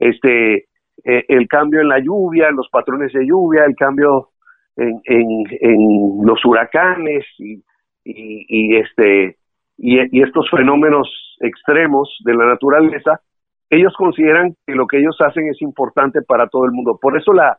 este, 0.00 0.66
eh, 1.04 1.24
el 1.28 1.46
cambio 1.46 1.80
en 1.80 1.88
la 1.88 2.00
lluvia, 2.00 2.50
los 2.50 2.68
patrones 2.70 3.12
de 3.12 3.24
lluvia, 3.24 3.64
el 3.64 3.76
cambio 3.76 4.30
en, 4.76 5.00
en, 5.04 6.26
los 6.26 6.44
huracanes 6.44 7.24
y, 7.38 7.62
y, 8.04 8.76
este, 8.76 9.36
y, 9.76 10.22
estos 10.22 10.50
fenómenos 10.50 11.36
extremos 11.40 12.16
de 12.24 12.34
la 12.34 12.46
naturaleza, 12.46 13.20
ellos 13.68 13.94
consideran 13.96 14.54
que 14.66 14.74
lo 14.74 14.86
que 14.86 14.98
ellos 14.98 15.16
hacen 15.20 15.46
es 15.48 15.60
importante 15.62 16.22
para 16.22 16.48
todo 16.48 16.64
el 16.64 16.72
mundo. 16.72 16.98
Por 17.00 17.16
eso 17.16 17.32
la, 17.32 17.58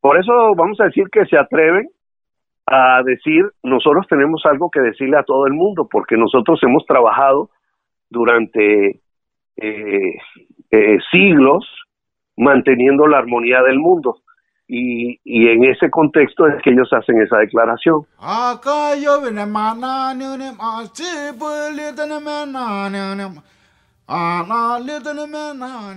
por 0.00 0.18
eso 0.18 0.54
vamos 0.56 0.80
a 0.80 0.84
decir 0.84 1.04
que 1.10 1.24
se 1.26 1.38
atreven 1.38 1.88
a 2.66 3.02
decir 3.04 3.44
nosotros 3.62 4.06
tenemos 4.08 4.42
algo 4.44 4.70
que 4.70 4.80
decirle 4.80 5.16
a 5.18 5.24
todo 5.24 5.46
el 5.46 5.54
mundo, 5.54 5.88
porque 5.90 6.16
nosotros 6.16 6.60
hemos 6.62 6.84
trabajado 6.86 7.50
durante 8.10 9.00
eh, 9.56 10.14
eh, 10.70 10.98
siglos 11.10 11.66
manteniendo 12.36 13.06
la 13.06 13.18
armonía 13.18 13.62
del 13.62 13.78
mundo. 13.78 14.16
Y, 14.72 15.18
y, 15.24 15.48
en 15.48 15.64
ese 15.64 15.90
contexto 15.90 16.46
es 16.46 16.62
que 16.62 16.70
ellos 16.70 16.88
hacen 16.92 17.20
esa 17.20 17.38
declaración. 17.38 18.06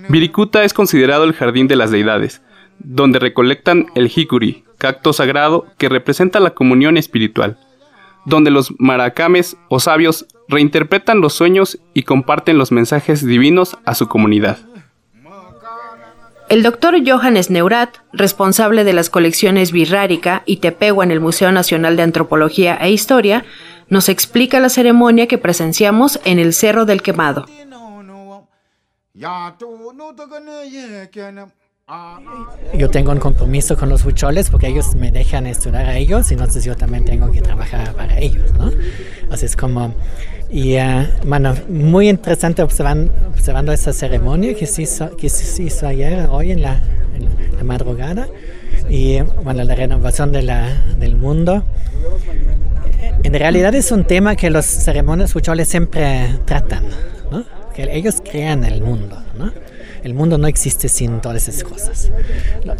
Viricuta 0.08 0.64
es 0.64 0.74
considerado 0.74 1.22
el 1.22 1.34
jardín 1.34 1.68
de 1.68 1.76
las 1.76 1.92
deidades, 1.92 2.42
donde 2.80 3.20
recolectan 3.20 3.86
el 3.94 4.10
hikuri, 4.14 4.64
cacto 4.78 5.12
sagrado 5.12 5.66
que 5.78 5.88
representa 5.88 6.40
la 6.40 6.50
comunión 6.50 6.96
espiritual, 6.96 7.58
donde 8.24 8.50
los 8.50 8.74
maracames 8.80 9.56
o 9.68 9.78
sabios 9.78 10.26
reinterpretan 10.48 11.20
los 11.20 11.34
sueños 11.34 11.78
y 11.94 12.02
comparten 12.02 12.58
los 12.58 12.72
mensajes 12.72 13.24
divinos 13.24 13.76
a 13.84 13.94
su 13.94 14.08
comunidad. 14.08 14.58
El 16.48 16.62
doctor 16.62 16.94
Johannes 17.04 17.50
Neurat, 17.50 17.96
responsable 18.12 18.84
de 18.84 18.92
las 18.92 19.08
colecciones 19.08 19.72
Birrárica 19.72 20.42
y 20.44 20.58
Tepegua 20.58 21.02
en 21.02 21.10
el 21.10 21.20
Museo 21.20 21.50
Nacional 21.52 21.96
de 21.96 22.02
Antropología 22.02 22.76
e 22.76 22.90
Historia, 22.90 23.44
nos 23.88 24.08
explica 24.08 24.60
la 24.60 24.68
ceremonia 24.68 25.26
que 25.26 25.38
presenciamos 25.38 26.20
en 26.24 26.38
el 26.38 26.52
Cerro 26.52 26.84
del 26.84 27.02
Quemado. 27.02 27.46
Yo 32.72 32.88
tengo 32.88 33.12
un 33.12 33.18
compromiso 33.18 33.76
con 33.76 33.90
los 33.90 34.06
huicholes 34.06 34.48
porque 34.48 34.68
ellos 34.68 34.94
me 34.94 35.12
dejan 35.12 35.46
estudiar 35.46 35.84
a 35.84 35.98
ellos 35.98 36.30
y 36.30 36.32
entonces 36.32 36.64
yo 36.64 36.74
también 36.74 37.04
tengo 37.04 37.30
que 37.30 37.42
trabajar 37.42 37.92
para 37.92 38.18
ellos, 38.18 38.54
¿no? 38.54 38.72
Así 39.30 39.44
es 39.44 39.54
como... 39.54 39.94
Y 40.50 40.78
uh, 40.78 41.06
bueno, 41.26 41.54
muy 41.68 42.08
interesante 42.08 42.62
observando, 42.62 43.12
observando 43.28 43.70
esa 43.70 43.92
ceremonia 43.92 44.54
que 44.54 44.66
se, 44.66 44.80
hizo, 44.80 45.14
que 45.14 45.28
se 45.28 45.62
hizo 45.62 45.86
ayer, 45.86 46.26
hoy 46.30 46.52
en 46.52 46.62
la, 46.62 46.80
madrugada, 47.62 48.28
y 48.88 49.20
bueno, 49.20 49.62
la 49.64 49.74
renovación 49.74 50.32
del 50.32 51.16
mundo. 51.16 51.64
En 53.24 53.34
realidad 53.34 53.74
es 53.74 53.92
un 53.92 54.04
tema 54.04 54.36
que 54.36 54.48
los 54.48 54.64
ceremonias 54.64 55.34
huicholes 55.34 55.68
siempre 55.68 56.38
tratan, 56.46 56.84
ellos 57.76 58.22
crean 58.24 58.64
el 58.64 58.82
mundo. 58.82 59.22
¿no? 59.36 59.52
el 60.04 60.12
mundo 60.12 60.36
no 60.36 60.46
existe 60.46 60.88
sin 60.88 61.20
todas 61.22 61.48
esas 61.48 61.64
cosas, 61.64 62.12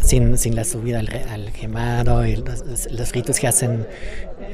sin, 0.03 0.37
sin 0.37 0.55
la 0.55 0.63
subida 0.63 0.99
al, 0.99 1.09
al 1.29 1.51
quemado, 1.51 2.23
los, 2.91 3.11
ritos 3.11 3.39
que 3.39 3.47
hacen 3.47 3.87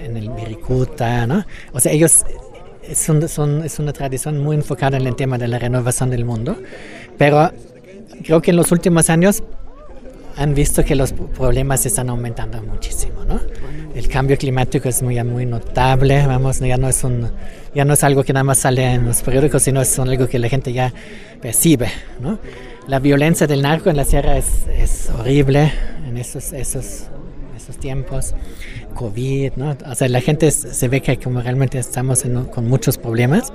en 0.01 0.15
el 0.15 0.29
Miricuta, 0.29 1.27
¿no? 1.27 1.45
O 1.73 1.81
sea, 1.81 1.91
ellos 1.91 2.23
es, 2.87 3.09
es 3.09 3.79
una 3.79 3.93
tradición 3.93 4.41
muy 4.41 4.55
enfocada 4.55 4.97
en 4.97 5.05
el 5.05 5.17
tema 5.17 5.37
de 5.37 5.49
la 5.49 5.59
renovación 5.59 6.09
del 6.09 6.23
mundo, 6.23 6.57
pero 7.17 7.51
creo 8.23 8.41
que 8.41 8.51
en 8.51 8.57
los 8.57 8.71
últimos 8.71 9.09
años 9.09 9.43
han 10.37 10.55
visto 10.55 10.85
que 10.85 10.95
los 10.95 11.11
problemas 11.11 11.85
están 11.85 12.09
aumentando 12.09 12.61
muchísimo, 12.63 13.25
¿no? 13.25 13.41
El 13.95 14.07
cambio 14.07 14.37
climático 14.37 14.87
es 14.87 15.01
muy, 15.03 15.15
notable, 15.45 16.25
vamos, 16.25 16.59
ya 16.59 16.77
no 16.77 16.87
es 16.87 17.03
un, 17.03 17.29
ya 17.75 17.85
no 17.85 17.93
es 17.93 18.03
algo 18.03 18.23
que 18.23 18.33
nada 18.33 18.43
más 18.43 18.59
sale 18.59 18.93
en 18.93 19.05
los 19.05 19.21
periódicos, 19.21 19.63
sino 19.63 19.81
es 19.81 19.99
algo 19.99 20.27
que 20.27 20.39
la 20.39 20.49
gente 20.49 20.71
ya 20.71 20.93
percibe, 21.41 21.89
¿no? 22.19 22.39
La 22.87 22.99
violencia 22.99 23.47
del 23.47 23.61
narco 23.61 23.89
en 23.89 23.97
la 23.97 24.05
sierra 24.05 24.37
es, 24.37 24.47
es 24.77 25.09
horrible 25.09 25.71
en 26.07 26.17
esos, 26.17 26.53
esos, 26.53 27.03
esos 27.55 27.77
tiempos. 27.77 28.33
COVID, 28.93 29.53
¿no? 29.55 29.75
O 29.89 29.95
sea, 29.95 30.09
la 30.09 30.21
gente 30.21 30.51
se 30.51 30.87
ve 30.87 31.01
que 31.01 31.17
como 31.17 31.41
realmente 31.41 31.79
estamos 31.79 32.23
con 32.51 32.67
muchos 32.67 32.97
problemas 32.97 33.51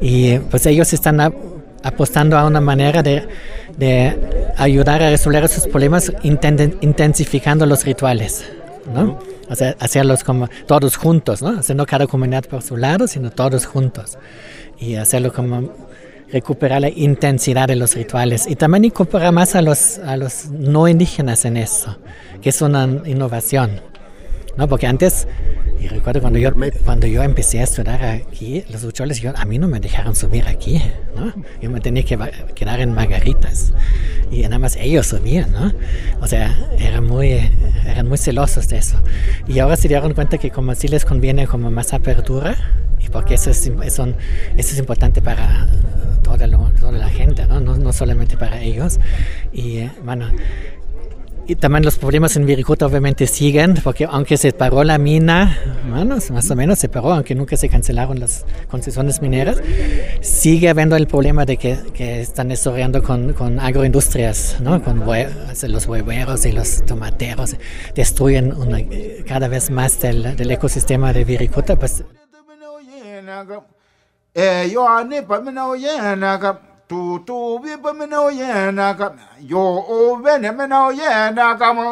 y 0.00 0.38
pues 0.38 0.64
ellos 0.66 0.92
están 0.92 1.20
apostando 1.82 2.38
a 2.38 2.46
una 2.46 2.60
manera 2.60 3.02
de, 3.02 3.26
ayudar 4.56 5.02
a 5.02 5.10
resolver 5.10 5.44
esos 5.44 5.66
problemas 5.66 6.12
intensificando 6.22 7.66
los 7.66 7.84
rituales, 7.84 8.44
¿no? 8.92 9.18
O 9.50 9.54
sea, 9.54 9.76
hacerlos 9.80 10.24
como 10.24 10.48
todos 10.66 10.96
juntos, 10.96 11.42
¿no? 11.42 11.60
O 11.60 11.74
no 11.74 11.84
cada 11.84 12.06
comunidad 12.06 12.44
por 12.44 12.62
su 12.62 12.76
lado, 12.76 13.06
sino 13.06 13.30
todos 13.30 13.66
juntos. 13.66 14.16
Y 14.78 14.94
hacerlo 14.94 15.32
como 15.32 15.72
recuperar 16.32 16.80
la 16.80 16.88
intensidad 16.88 17.66
de 17.68 17.76
los 17.76 17.94
rituales 17.94 18.46
y 18.46 18.54
también 18.54 18.84
incorporar 18.84 19.32
más 19.32 19.56
a 19.56 19.62
los, 19.62 19.98
a 19.98 20.16
los 20.16 20.46
no 20.46 20.86
indígenas 20.86 21.44
en 21.44 21.56
eso, 21.56 21.98
que 22.40 22.50
es 22.50 22.62
una 22.62 22.84
innovación. 23.04 23.80
¿no? 24.56 24.68
Porque 24.68 24.86
antes, 24.86 25.26
y 25.80 25.88
recuerdo 25.88 26.20
cuando 26.20 26.38
yo, 26.38 26.50
cuando 26.84 27.06
yo 27.06 27.22
empecé 27.22 27.60
a 27.60 27.64
estudiar 27.64 28.04
aquí, 28.04 28.64
los 28.70 28.84
hucholes, 28.84 29.24
a 29.24 29.44
mí 29.46 29.58
no 29.58 29.66
me 29.66 29.80
dejaron 29.80 30.14
subir 30.14 30.46
aquí, 30.46 30.82
¿no? 31.16 31.32
Yo 31.62 31.70
me 31.70 31.80
tenía 31.80 32.02
que 32.02 32.18
quedar 32.54 32.80
en 32.80 32.92
Margaritas 32.92 33.72
y 34.30 34.42
nada 34.42 34.58
más 34.58 34.76
ellos 34.76 35.06
subían, 35.06 35.50
¿no? 35.52 35.72
O 36.20 36.26
sea, 36.26 36.54
eran 36.78 37.04
muy, 37.04 37.50
eran 37.86 38.06
muy 38.08 38.18
celosos 38.18 38.68
de 38.68 38.76
eso. 38.76 38.98
Y 39.48 39.58
ahora 39.58 39.76
se 39.76 39.88
dieron 39.88 40.12
cuenta 40.12 40.36
que 40.36 40.50
como 40.50 40.72
así 40.72 40.86
les 40.86 41.06
conviene 41.06 41.46
como 41.46 41.70
más 41.70 41.94
apertura, 41.94 42.56
y 42.98 43.08
porque 43.08 43.34
eso 43.34 43.50
es, 43.50 43.66
eso, 43.66 43.80
eso 43.84 44.14
es 44.56 44.78
importante 44.78 45.22
para 45.22 45.66
toda, 46.22 46.46
toda 46.78 46.92
la 46.92 47.08
gente, 47.08 47.46
¿no? 47.46 47.60
¿no? 47.60 47.76
¿no? 47.76 47.92
solamente 47.94 48.36
para 48.36 48.60
ellos. 48.60 49.00
Y 49.52 49.78
eh, 49.78 49.90
bueno, 50.04 50.26
y 51.50 51.56
también 51.56 51.84
los 51.84 51.98
problemas 51.98 52.36
en 52.36 52.46
Viricuta 52.46 52.86
obviamente 52.86 53.26
siguen, 53.26 53.74
porque 53.82 54.04
aunque 54.08 54.36
se 54.36 54.52
paró 54.52 54.84
la 54.84 54.98
mina, 54.98 55.58
bueno, 55.88 56.16
más 56.30 56.48
o 56.48 56.54
menos 56.54 56.78
se 56.78 56.88
paró, 56.88 57.12
aunque 57.12 57.34
nunca 57.34 57.56
se 57.56 57.68
cancelaron 57.68 58.20
las 58.20 58.44
concesiones 58.68 59.20
mineras, 59.20 59.60
sigue 60.20 60.68
habiendo 60.68 60.94
el 60.94 61.08
problema 61.08 61.44
de 61.46 61.56
que, 61.56 61.76
que 61.92 62.20
están 62.20 62.50
desarrollando 62.50 63.02
con, 63.02 63.32
con, 63.32 63.58
agroindustrias, 63.58 64.58
¿no? 64.60 64.80
con 64.80 65.00
los 65.00 65.86
hueveros 65.86 66.46
y 66.46 66.52
los 66.52 66.86
tomateros, 66.86 67.56
destruyen 67.96 68.52
una, 68.52 68.78
cada 69.26 69.48
vez 69.48 69.72
más 69.72 70.00
del, 70.00 70.36
del 70.36 70.52
ecosistema 70.52 71.12
de 71.12 71.24
Viricuta. 71.24 71.74
Pues, 71.74 72.04
tu 76.90 77.22
tu 77.26 77.36
vi 77.62 77.76
pa 77.82 77.90
me 77.98 78.04
no 78.12 78.28
ye 78.40 78.50
na 78.78 78.86
ka 78.98 79.06
yo 79.52 79.64
o 79.96 79.98
ve 80.22 80.32
ne 80.42 80.50
me 80.58 80.66
no 80.66 80.90
ye 81.00 81.10
na 81.36 81.46
ka 81.60 81.68
mo 81.72 81.86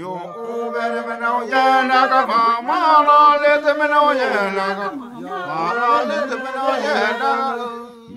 yo 0.00 0.14
o 0.52 0.54
ve 0.74 0.84
ne 0.94 1.00
me 1.08 1.14
no 1.22 1.32
ye 1.52 1.62
na 1.90 2.00
ka 2.12 2.20
ma 2.26 2.38
ma 2.68 2.78
lo 3.06 3.18
le 3.42 3.52
te 3.64 3.72
me 3.78 3.86
no 3.92 4.00
ye 4.20 4.30
na 4.56 4.66
ka 4.78 4.86
ma 4.98 5.60
lo 5.78 5.90
le 6.08 6.18
te 6.30 6.36
me 6.42 6.50
no 6.56 6.64
ye 6.84 6.96
na 7.20 7.30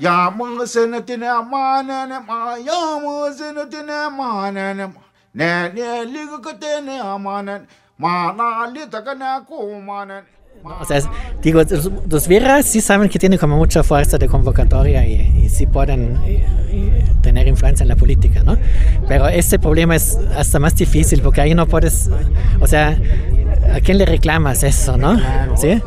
ya 0.06 0.16
mo 0.38 0.66
se 0.66 0.88
ne 0.88 1.00
ti 1.08 1.16
ne 1.24 1.30
ma 1.52 1.62
ne 1.90 1.98
ne 2.10 2.18
ma 2.30 2.40
ya 2.68 2.80
mo 3.04 3.14
se 3.38 3.52
ne 3.52 3.64
ti 3.70 3.82
ne 3.90 4.00
ma 4.18 4.50
ne 4.50 4.66
ne 4.80 4.86
ma 4.94 5.02
ne 5.38 5.50
ne 5.76 6.06
li 6.14 6.22
ko 6.44 6.54
te 6.64 6.82
ne 6.88 6.98
ma 7.26 7.36
ne 7.48 7.56
ma 8.02 8.14
na 8.38 8.66
li 8.74 8.90
ta 8.90 9.00
ka 9.06 9.14
na 9.14 9.30
ko 9.50 9.62
ma 9.90 10.00
ne 10.10 10.18
O 10.64 10.86
sea, 10.86 11.00
digo, 11.42 11.62
los 12.10 12.28
Vieras 12.28 12.66
sí 12.66 12.82
saben 12.82 13.10
que 13.10 13.20
tienen 13.20 13.40
como 13.40 13.58
mucha 13.58 13.84
fuerza 13.84 14.18
de 14.18 14.28
convocatoria 14.28 15.06
y, 15.08 15.44
y 15.46 15.50
sí 15.50 15.66
pueden 15.66 16.18
y, 16.28 16.76
y 16.76 16.92
tener 17.22 17.48
influencia 17.48 17.84
en 17.84 17.88
la 17.90 17.96
política, 17.96 18.44
¿no? 18.44 18.58
Pero 19.08 19.28
este 19.30 19.60
problema 19.60 19.96
es 19.96 20.18
hasta 20.36 20.60
más 20.60 20.76
difícil 20.76 21.22
porque 21.22 21.42
ahí 21.42 21.56
no 21.56 21.68
puedes, 21.68 22.10
o 22.60 22.68
sea, 22.68 22.98
¿a 23.74 23.80
quién 23.80 23.98
le 23.98 24.06
reclamas 24.06 24.64
eso, 24.64 24.98
no? 24.98 25.18
¿Sí? 25.56 25.82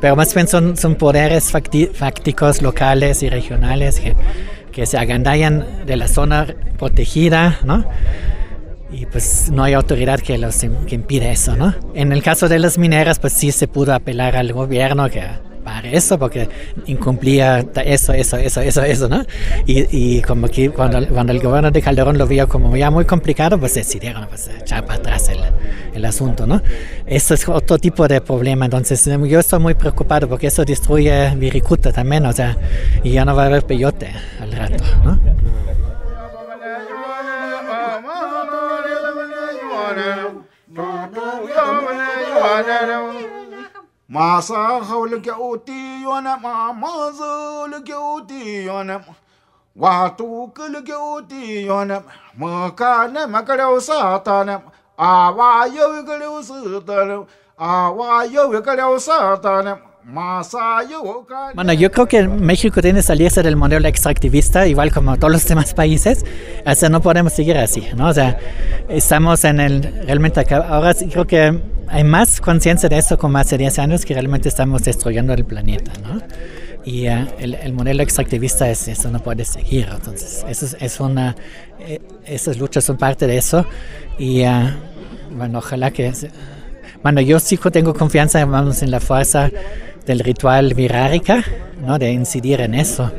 Pero 0.00 0.16
más 0.16 0.34
bien 0.34 0.48
son, 0.48 0.76
son 0.76 0.94
poderes 0.94 1.50
fácticos 1.50 2.62
locales 2.62 3.22
y 3.22 3.28
regionales 3.28 4.00
que, 4.00 4.16
que 4.72 4.86
se 4.86 4.98
agandallan 4.98 5.86
de 5.86 5.96
la 5.96 6.08
zona 6.08 6.46
protegida, 6.78 7.58
¿no? 7.64 7.84
y 8.92 9.06
pues 9.06 9.50
no 9.50 9.62
hay 9.62 9.74
autoridad 9.74 10.20
que 10.20 10.36
los 10.36 10.64
que 10.86 10.94
impide 10.94 11.30
eso, 11.30 11.56
¿no? 11.56 11.74
En 11.94 12.12
el 12.12 12.22
caso 12.22 12.48
de 12.48 12.58
las 12.58 12.76
mineras, 12.76 13.18
pues 13.18 13.32
sí 13.32 13.52
se 13.52 13.68
pudo 13.68 13.94
apelar 13.94 14.36
al 14.36 14.52
gobierno 14.52 15.08
que 15.08 15.22
para 15.62 15.88
eso, 15.88 16.18
porque 16.18 16.48
incumplía 16.86 17.64
eso, 17.84 18.12
eso, 18.12 18.36
eso, 18.36 18.60
eso, 18.60 18.82
eso, 18.82 19.08
¿no? 19.08 19.24
Y, 19.66 19.86
y 19.96 20.22
como 20.22 20.48
que 20.48 20.70
cuando, 20.70 21.06
cuando, 21.08 21.32
el 21.32 21.40
gobierno 21.40 21.70
de 21.70 21.82
Calderón 21.82 22.18
lo 22.18 22.26
vio 22.26 22.48
como 22.48 22.76
ya 22.76 22.90
muy 22.90 23.04
complicado, 23.04 23.58
pues 23.58 23.74
decidieron 23.74 24.26
pues, 24.26 24.48
echar 24.48 24.84
para 24.84 24.98
atrás 24.98 25.28
el, 25.28 25.38
el 25.94 26.04
asunto, 26.04 26.46
¿no? 26.46 26.60
Eso 27.06 27.34
es 27.34 27.48
otro 27.48 27.78
tipo 27.78 28.06
de 28.08 28.20
problema, 28.20 28.64
entonces 28.64 29.04
yo 29.04 29.40
estoy 29.40 29.58
muy 29.58 29.74
preocupado 29.74 30.28
porque 30.28 30.46
eso 30.48 30.64
destruye 30.64 31.34
Viricuta 31.36 31.92
también, 31.92 32.26
o 32.26 32.32
sea, 32.32 32.56
y 33.02 33.12
ya 33.12 33.24
no 33.24 33.34
va 33.34 33.44
a 33.44 33.46
haber 33.46 33.64
peyote 33.64 34.12
al 34.40 34.52
rato, 34.52 34.84
¿no? 35.04 35.20
Uti 55.00 55.76
yona 55.76 56.00
watu 56.00 56.04
kul 56.04 56.04
ke 56.04 56.26
uti 56.26 56.28
yona 56.28 56.36
makana 56.36 56.36
makarau 56.36 56.42
satana 56.42 57.26
awa 57.58 58.26
yo 58.26 58.62
karau 58.62 58.98
satana 58.98 59.78
awa 60.16 60.84
yo 60.90 61.24
karau 61.26 61.50
satana 61.50 61.54
Bueno, 61.54 61.72
yo 61.74 61.90
creo 61.90 62.06
que 62.06 62.26
México 62.26 62.80
tiene 62.80 63.00
que 63.00 63.02
salirse 63.02 63.42
del 63.42 63.54
modelo 63.56 63.86
extractivista, 63.86 64.66
igual 64.66 64.92
como 64.92 65.16
todos 65.16 65.32
los 65.32 65.46
demás 65.46 65.74
países. 65.74 66.24
O 66.66 66.74
sea, 66.74 66.88
no 66.88 67.00
podemos 67.00 67.32
seguir 67.32 67.58
así, 67.58 67.86
¿no? 67.96 68.08
O 68.08 68.14
sea, 68.14 68.38
estamos 68.88 69.44
en 69.44 69.60
el. 69.60 69.82
Realmente 70.06 70.40
acá, 70.40 70.56
ahora 70.68 70.94
creo 70.94 71.26
que 71.26 71.60
hay 71.88 72.04
más 72.04 72.40
conciencia 72.40 72.88
de 72.88 72.98
eso 72.98 73.18
como 73.18 73.38
hace 73.38 73.58
10 73.58 73.78
años 73.78 74.04
que 74.04 74.14
realmente 74.14 74.48
estamos 74.48 74.82
destruyendo 74.82 75.34
el 75.34 75.44
planeta, 75.44 75.92
¿no? 76.02 76.20
Y 76.90 77.08
uh, 77.08 77.24
el, 77.38 77.54
el, 77.54 77.72
modelo 77.72 78.02
extractivista 78.02 78.68
es 78.68 78.88
eso, 78.88 79.12
no 79.12 79.20
puede 79.20 79.44
seguir. 79.44 79.86
Entonces, 79.92 80.44
eso 80.48 80.76
es, 80.80 80.98
una. 80.98 81.36
Eh, 81.78 82.00
esas 82.26 82.58
luchas 82.58 82.82
son 82.82 82.96
parte 82.96 83.28
de 83.28 83.36
eso. 83.36 83.64
Y 84.18 84.42
uh, 84.42 84.70
bueno, 85.30 85.58
ojalá 85.58 85.92
que. 85.92 86.12
Bueno, 87.00 87.20
yo 87.20 87.38
sí 87.38 87.56
tengo 87.72 87.94
confianza, 87.94 88.44
vamos, 88.44 88.82
en 88.82 88.90
la 88.90 88.98
fuerza 88.98 89.52
del 90.04 90.18
ritual 90.18 90.74
virárica, 90.74 91.44
¿no? 91.80 91.96
de 91.96 92.10
incidir 92.10 92.60
en 92.60 92.74
eso. 92.74 93.12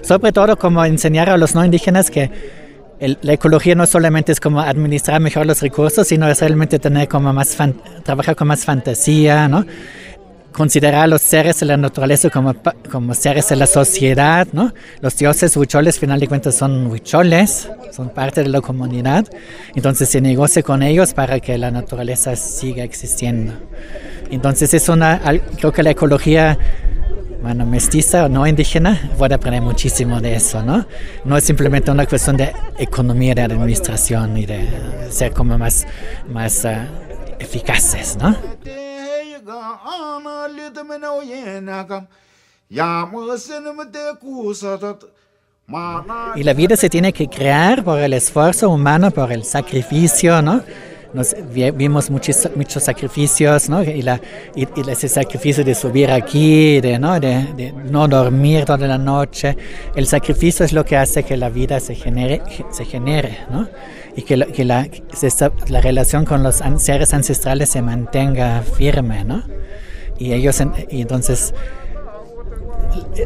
Sobre 0.00 0.32
todo 0.32 0.56
como 0.58 0.82
enseñar 0.82 1.28
a 1.28 1.36
los 1.36 1.54
no 1.54 1.62
indígenas 1.62 2.10
que 2.10 2.30
la 3.00 3.32
ecología 3.34 3.74
no 3.74 3.86
solamente 3.86 4.32
es 4.32 4.40
como 4.40 4.60
administrar 4.60 5.20
mejor 5.20 5.44
los 5.46 5.60
recursos, 5.60 6.06
sino 6.06 6.26
es 6.26 6.40
realmente 6.40 6.78
tener 6.78 7.06
como 7.06 7.32
más 7.34 7.56
trabajar 8.02 8.34
con 8.34 8.48
más 8.48 8.64
fantasía, 8.64 9.46
¿no? 9.46 9.66
Considerar 10.52 11.02
a 11.02 11.06
los 11.06 11.22
seres 11.22 11.60
de 11.60 11.66
la 11.66 11.76
naturaleza 11.76 12.30
como, 12.30 12.54
como 12.90 13.14
seres 13.14 13.48
de 13.48 13.56
la 13.56 13.66
sociedad, 13.66 14.48
¿no? 14.52 14.72
Los 15.00 15.16
dioses 15.16 15.56
huicholes, 15.56 15.98
final 15.98 16.20
de 16.20 16.28
cuentas, 16.28 16.54
son 16.56 16.86
huicholes, 16.86 17.70
son 17.92 18.10
parte 18.10 18.42
de 18.42 18.48
la 18.48 18.60
comunidad, 18.60 19.26
entonces 19.74 20.08
se 20.08 20.20
negocia 20.20 20.62
con 20.62 20.82
ellos 20.82 21.14
para 21.14 21.40
que 21.40 21.56
la 21.58 21.70
naturaleza 21.70 22.36
siga 22.36 22.82
existiendo. 22.84 23.52
Entonces 24.30 24.74
es 24.74 24.88
una, 24.88 25.20
creo 25.58 25.72
que 25.72 25.82
la 25.82 25.90
ecología 25.90 26.58
bueno, 27.42 27.64
mestiza 27.64 28.26
o 28.26 28.28
no 28.28 28.46
indígena, 28.46 29.10
puede 29.16 29.34
aprender 29.34 29.62
muchísimo 29.62 30.20
de 30.20 30.34
eso, 30.34 30.62
¿no? 30.62 30.86
No 31.24 31.36
es 31.36 31.44
simplemente 31.44 31.90
una 31.90 32.06
cuestión 32.06 32.36
de 32.36 32.52
economía, 32.78 33.34
de 33.34 33.42
administración 33.42 34.36
y 34.36 34.46
de 34.46 34.68
ser 35.10 35.32
como 35.32 35.56
más, 35.56 35.86
más 36.28 36.64
uh, 36.64 36.68
eficaces, 37.38 38.18
¿no? 38.20 38.36
Y 46.36 46.42
la 46.42 46.52
vida 46.52 46.76
se 46.76 46.88
tiene 46.88 47.12
que 47.12 47.28
crear 47.28 47.84
por 47.84 47.98
el 47.98 48.12
esfuerzo 48.12 48.70
humano, 48.70 49.10
por 49.10 49.32
el 49.32 49.44
sacrificio, 49.44 50.42
¿no? 50.42 50.62
nos 51.12 51.34
vimos 51.52 52.10
muchos, 52.10 52.48
muchos 52.54 52.84
sacrificios, 52.84 53.68
¿no? 53.68 53.82
Y, 53.82 54.02
la, 54.02 54.20
y, 54.54 54.62
y, 54.62 54.90
ese 54.90 55.08
sacrificio 55.08 55.64
de 55.64 55.74
subir 55.74 56.10
aquí, 56.10 56.80
de 56.80 56.98
¿no? 56.98 57.18
De, 57.18 57.46
de, 57.56 57.72
no 57.72 58.06
dormir 58.06 58.64
toda 58.64 58.86
la 58.86 58.98
noche, 58.98 59.56
el 59.94 60.06
sacrificio 60.06 60.64
es 60.64 60.72
lo 60.72 60.84
que 60.84 60.96
hace 60.96 61.22
que 61.22 61.36
la 61.36 61.48
vida 61.48 61.80
se 61.80 61.94
genere, 61.94 62.42
se 62.70 62.84
genere 62.84 63.38
¿no? 63.50 63.68
Y 64.16 64.22
que, 64.22 64.38
que 64.46 64.64
la, 64.64 64.88
la 65.68 65.80
relación 65.80 66.24
con 66.24 66.42
los 66.42 66.62
seres 66.78 67.14
ancestrales 67.14 67.70
se 67.70 67.82
mantenga 67.82 68.62
firme, 68.62 69.24
¿no? 69.24 69.42
Y 70.18 70.32
ellos, 70.32 70.60
entonces, 70.60 71.54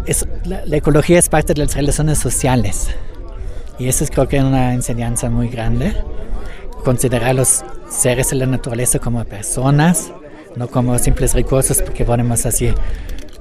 es, 0.07 0.27
la, 0.45 0.65
la 0.65 0.77
ecología 0.77 1.19
es 1.19 1.29
parte 1.29 1.55
de 1.55 1.65
las 1.65 1.75
relaciones 1.75 2.19
sociales. 2.19 2.89
Y 3.79 3.89
eso 3.89 4.05
es 4.05 4.11
creo 4.11 4.29
que 4.29 4.39
una 4.39 4.75
enseñanza 4.75 5.29
muy 5.31 5.49
grande 5.49 5.95
considerar 6.85 7.35
los 7.35 7.65
seres 7.89 8.31
de 8.31 8.37
la 8.37 8.47
naturaleza 8.47 8.99
como 8.99 9.25
personas, 9.25 10.13
no 10.55 10.69
como 10.69 10.97
simples 10.99 11.35
recursos 11.35 11.81
porque 11.83 12.05
ponemos 12.05 12.47
así, 12.47 12.73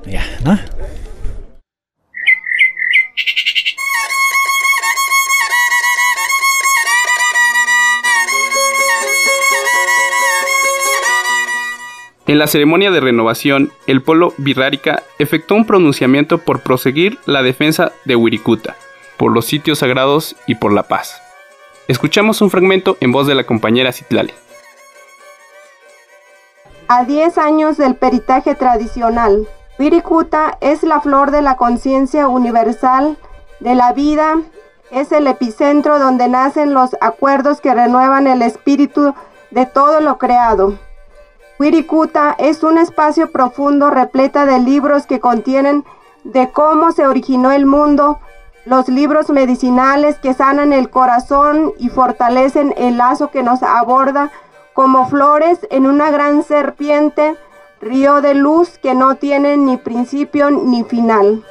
ya, 0.05 0.23
¿no? 0.43 0.57
En 12.25 12.39
la 12.39 12.47
ceremonia 12.47 12.89
de 12.89 13.01
renovación, 13.01 13.73
el 13.85 14.01
pueblo 14.01 14.33
Virrárica 14.37 15.03
efectuó 15.19 15.57
un 15.57 15.65
pronunciamiento 15.65 16.37
por 16.37 16.61
proseguir 16.61 17.19
la 17.25 17.43
defensa 17.43 17.91
de 18.05 18.15
Wirikuta, 18.15 18.77
por 19.17 19.33
los 19.33 19.45
sitios 19.45 19.79
sagrados 19.79 20.37
y 20.47 20.55
por 20.55 20.71
la 20.71 20.83
paz. 20.83 21.21
Escuchamos 21.89 22.41
un 22.41 22.49
fragmento 22.49 22.95
en 23.01 23.11
voz 23.11 23.27
de 23.27 23.35
la 23.35 23.43
compañera 23.43 23.91
Citlali. 23.91 24.33
A 26.87 27.03
10 27.03 27.37
años 27.39 27.75
del 27.75 27.95
peritaje 27.95 28.55
tradicional, 28.55 29.45
Wirikuta 29.77 30.57
es 30.61 30.83
la 30.83 31.01
flor 31.01 31.31
de 31.31 31.41
la 31.41 31.57
conciencia 31.57 32.29
universal 32.29 33.17
de 33.59 33.75
la 33.75 33.91
vida, 33.91 34.41
es 34.91 35.11
el 35.11 35.27
epicentro 35.27 35.99
donde 35.99 36.29
nacen 36.29 36.73
los 36.73 36.91
acuerdos 37.01 37.59
que 37.59 37.73
renuevan 37.73 38.27
el 38.27 38.41
espíritu 38.43 39.13
de 39.51 39.65
todo 39.65 39.99
lo 39.99 40.17
creado. 40.17 40.77
Wirikuta 41.59 42.35
es 42.39 42.63
un 42.63 42.77
espacio 42.77 43.31
profundo 43.31 43.89
repleta 43.89 44.45
de 44.45 44.59
libros 44.59 45.05
que 45.05 45.19
contienen 45.19 45.85
de 46.23 46.49
cómo 46.51 46.91
se 46.91 47.05
originó 47.05 47.51
el 47.51 47.65
mundo, 47.65 48.19
los 48.65 48.87
libros 48.87 49.29
medicinales 49.29 50.17
que 50.17 50.33
sanan 50.33 50.73
el 50.73 50.89
corazón 50.89 51.73
y 51.77 51.89
fortalecen 51.89 52.73
el 52.77 52.97
lazo 52.97 53.29
que 53.29 53.43
nos 53.43 53.61
aborda 53.61 54.31
como 54.73 55.07
flores 55.07 55.59
en 55.69 55.85
una 55.85 56.09
gran 56.09 56.43
serpiente, 56.43 57.35
río 57.81 58.21
de 58.21 58.33
luz 58.33 58.79
que 58.79 58.95
no 58.95 59.15
tiene 59.15 59.57
ni 59.57 59.77
principio 59.77 60.49
ni 60.49 60.83
final. 60.83 61.43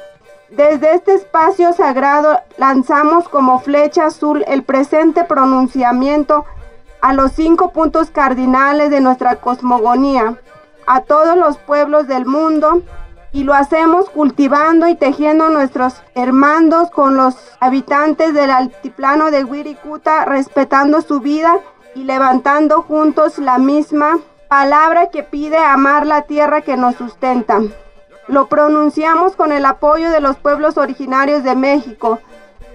Desde 0.49 0.93
este 0.93 1.13
espacio 1.13 1.73
sagrado 1.73 2.39
lanzamos 2.57 3.29
como 3.29 3.59
flecha 3.59 4.07
azul 4.07 4.43
el 4.47 4.63
presente 4.63 5.23
pronunciamiento 5.23 6.45
a 7.03 7.11
los 7.11 7.33
cinco 7.33 7.73
puntos 7.73 8.11
cardinales 8.11 8.89
de 8.89 9.01
nuestra 9.01 9.35
cosmogonía, 9.35 10.37
a 10.87 11.01
todos 11.01 11.35
los 11.35 11.57
pueblos 11.57 12.07
del 12.07 12.25
mundo, 12.25 12.81
y 13.33 13.43
lo 13.43 13.53
hacemos 13.53 14.09
cultivando 14.09 14.87
y 14.87 14.95
tejiendo 14.95 15.49
nuestros 15.49 16.01
hermandos 16.15 16.89
con 16.91 17.17
los 17.17 17.35
habitantes 17.59 18.33
del 18.33 18.51
altiplano 18.51 19.31
de 19.31 19.43
Wirikuta, 19.43 20.23
respetando 20.23 21.01
su 21.01 21.19
vida 21.19 21.59
y 21.93 22.05
levantando 22.05 22.83
juntos 22.83 23.37
la 23.37 23.57
misma 23.57 24.19
palabra 24.47 25.09
que 25.09 25.23
pide 25.23 25.57
amar 25.57 26.05
la 26.05 26.21
tierra 26.21 26.61
que 26.61 26.77
nos 26.77 26.95
sustenta. 26.95 27.59
Lo 28.29 28.47
pronunciamos 28.47 29.35
con 29.35 29.51
el 29.51 29.65
apoyo 29.65 30.09
de 30.09 30.21
los 30.21 30.37
pueblos 30.37 30.77
originarios 30.77 31.43
de 31.43 31.57
México. 31.57 32.19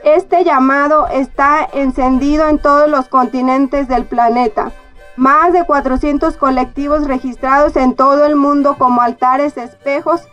Este 0.05 0.45
llamado 0.45 1.09
está 1.09 1.69
encendido 1.73 2.49
en 2.49 2.59
todos 2.59 2.89
los 2.89 3.09
continentes 3.09 3.89
del 3.89 4.05
planeta. 4.05 4.73
Más 5.17 5.53
de 5.53 5.65
400 5.65 6.37
colectivos 6.37 7.07
registrados 7.07 7.77
en 7.77 7.95
todo 7.95 8.25
el 8.25 8.37
mundo 8.37 8.77
como 8.79 9.03
altares 9.03 9.57
espejos 9.57 10.29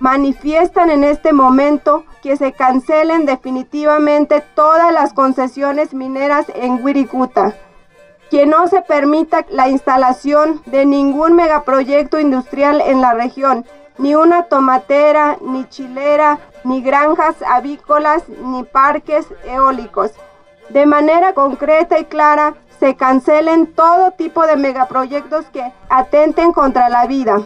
manifiestan 0.00 0.90
en 0.90 1.04
este 1.04 1.32
momento 1.32 2.04
que 2.22 2.36
se 2.36 2.52
cancelen 2.52 3.26
definitivamente 3.26 4.42
todas 4.54 4.92
las 4.92 5.12
concesiones 5.12 5.94
mineras 5.94 6.46
en 6.54 6.84
Wirikuta, 6.84 7.54
que 8.30 8.46
no 8.46 8.66
se 8.66 8.82
permita 8.82 9.46
la 9.50 9.68
instalación 9.68 10.60
de 10.66 10.84
ningún 10.84 11.36
megaproyecto 11.36 12.18
industrial 12.18 12.80
en 12.80 13.00
la 13.00 13.14
región, 13.14 13.64
ni 13.98 14.14
una 14.14 14.44
tomatera, 14.44 15.36
ni 15.40 15.68
chilera, 15.68 16.38
ni 16.64 16.82
granjas 16.82 17.36
avícolas, 17.46 18.28
ni 18.28 18.64
parques 18.64 19.26
eólicos. 19.44 20.12
De 20.68 20.86
manera 20.86 21.34
concreta 21.34 21.98
y 21.98 22.04
clara, 22.06 22.54
se 22.80 22.96
cancelen 22.96 23.72
todo 23.72 24.10
tipo 24.12 24.46
de 24.46 24.56
megaproyectos 24.56 25.46
que 25.46 25.72
atenten 25.88 26.52
contra 26.52 26.88
la 26.88 27.06
vida. 27.06 27.42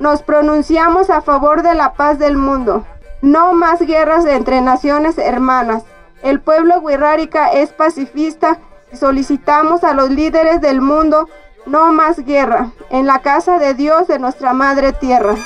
Nos 0.00 0.22
pronunciamos 0.22 1.10
a 1.10 1.20
favor 1.20 1.62
de 1.62 1.74
la 1.74 1.92
paz 1.92 2.18
del 2.18 2.36
mundo. 2.36 2.84
No 3.20 3.52
más 3.52 3.80
guerras 3.80 4.26
entre 4.26 4.60
naciones 4.60 5.16
hermanas. 5.18 5.84
El 6.22 6.40
pueblo 6.40 6.78
wixárika 6.80 7.48
es 7.48 7.70
pacifista 7.72 8.58
y 8.92 8.96
solicitamos 8.96 9.84
a 9.84 9.94
los 9.94 10.10
líderes 10.10 10.60
del 10.60 10.80
mundo 10.80 11.28
no 11.66 11.92
más 11.92 12.18
guerra 12.18 12.72
en 12.90 13.06
la 13.06 13.20
casa 13.20 13.58
de 13.58 13.74
Dios 13.74 14.08
de 14.08 14.18
nuestra 14.18 14.52
madre 14.52 14.92
tierra. 14.92 15.36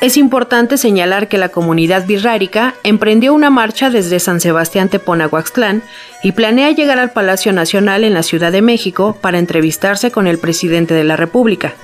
Es 0.00 0.18
importante 0.18 0.76
señalar 0.76 1.26
que 1.26 1.38
la 1.38 1.48
comunidad 1.48 2.06
birrárica 2.06 2.74
emprendió 2.84 3.32
una 3.32 3.48
marcha 3.48 3.88
desde 3.88 4.20
San 4.20 4.40
Sebastián 4.40 4.90
Teponahuaxtlán 4.90 5.82
y 6.22 6.32
planea 6.32 6.70
llegar 6.72 6.98
al 6.98 7.12
Palacio 7.12 7.52
Nacional 7.52 8.04
en 8.04 8.12
la 8.12 8.22
Ciudad 8.22 8.52
de 8.52 8.60
México 8.60 9.16
para 9.18 9.38
entrevistarse 9.38 10.10
con 10.10 10.26
el 10.26 10.38
presidente 10.38 10.92
de 10.92 11.04
la 11.04 11.16
República. 11.16 11.74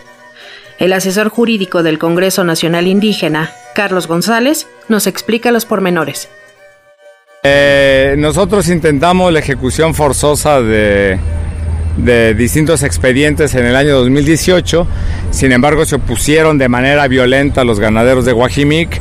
El 0.79 0.93
asesor 0.93 1.31
jurídico 1.31 1.83
del 1.83 1.99
Congreso 1.99 2.45
Nacional 2.45 2.87
Indígena, 2.87 3.51
Carlos 3.75 4.07
González, 4.09 4.67
nos 4.89 5.07
explica 5.07 5.51
los 5.51 5.65
pormenores. 5.65 6.29
Eh, 7.45 8.15
nosotros 8.19 8.69
intentamos 8.69 9.33
la 9.33 9.39
ejecución 9.39 9.95
forzosa 9.95 10.61
de 10.61 11.19
de 11.97 12.35
distintos 12.35 12.83
expedientes 12.83 13.55
en 13.55 13.67
el 13.67 13.77
año 13.77 13.97
2018. 13.99 14.87
Sin 15.31 15.53
embargo, 15.53 15.85
se 15.85 15.97
opusieron 15.97 16.59
de 16.59 16.69
manera 16.69 17.07
violenta 17.09 17.65
los 17.65 17.81
ganaderos 17.81 18.25
de 18.25 18.33
Guajimic 18.33 19.01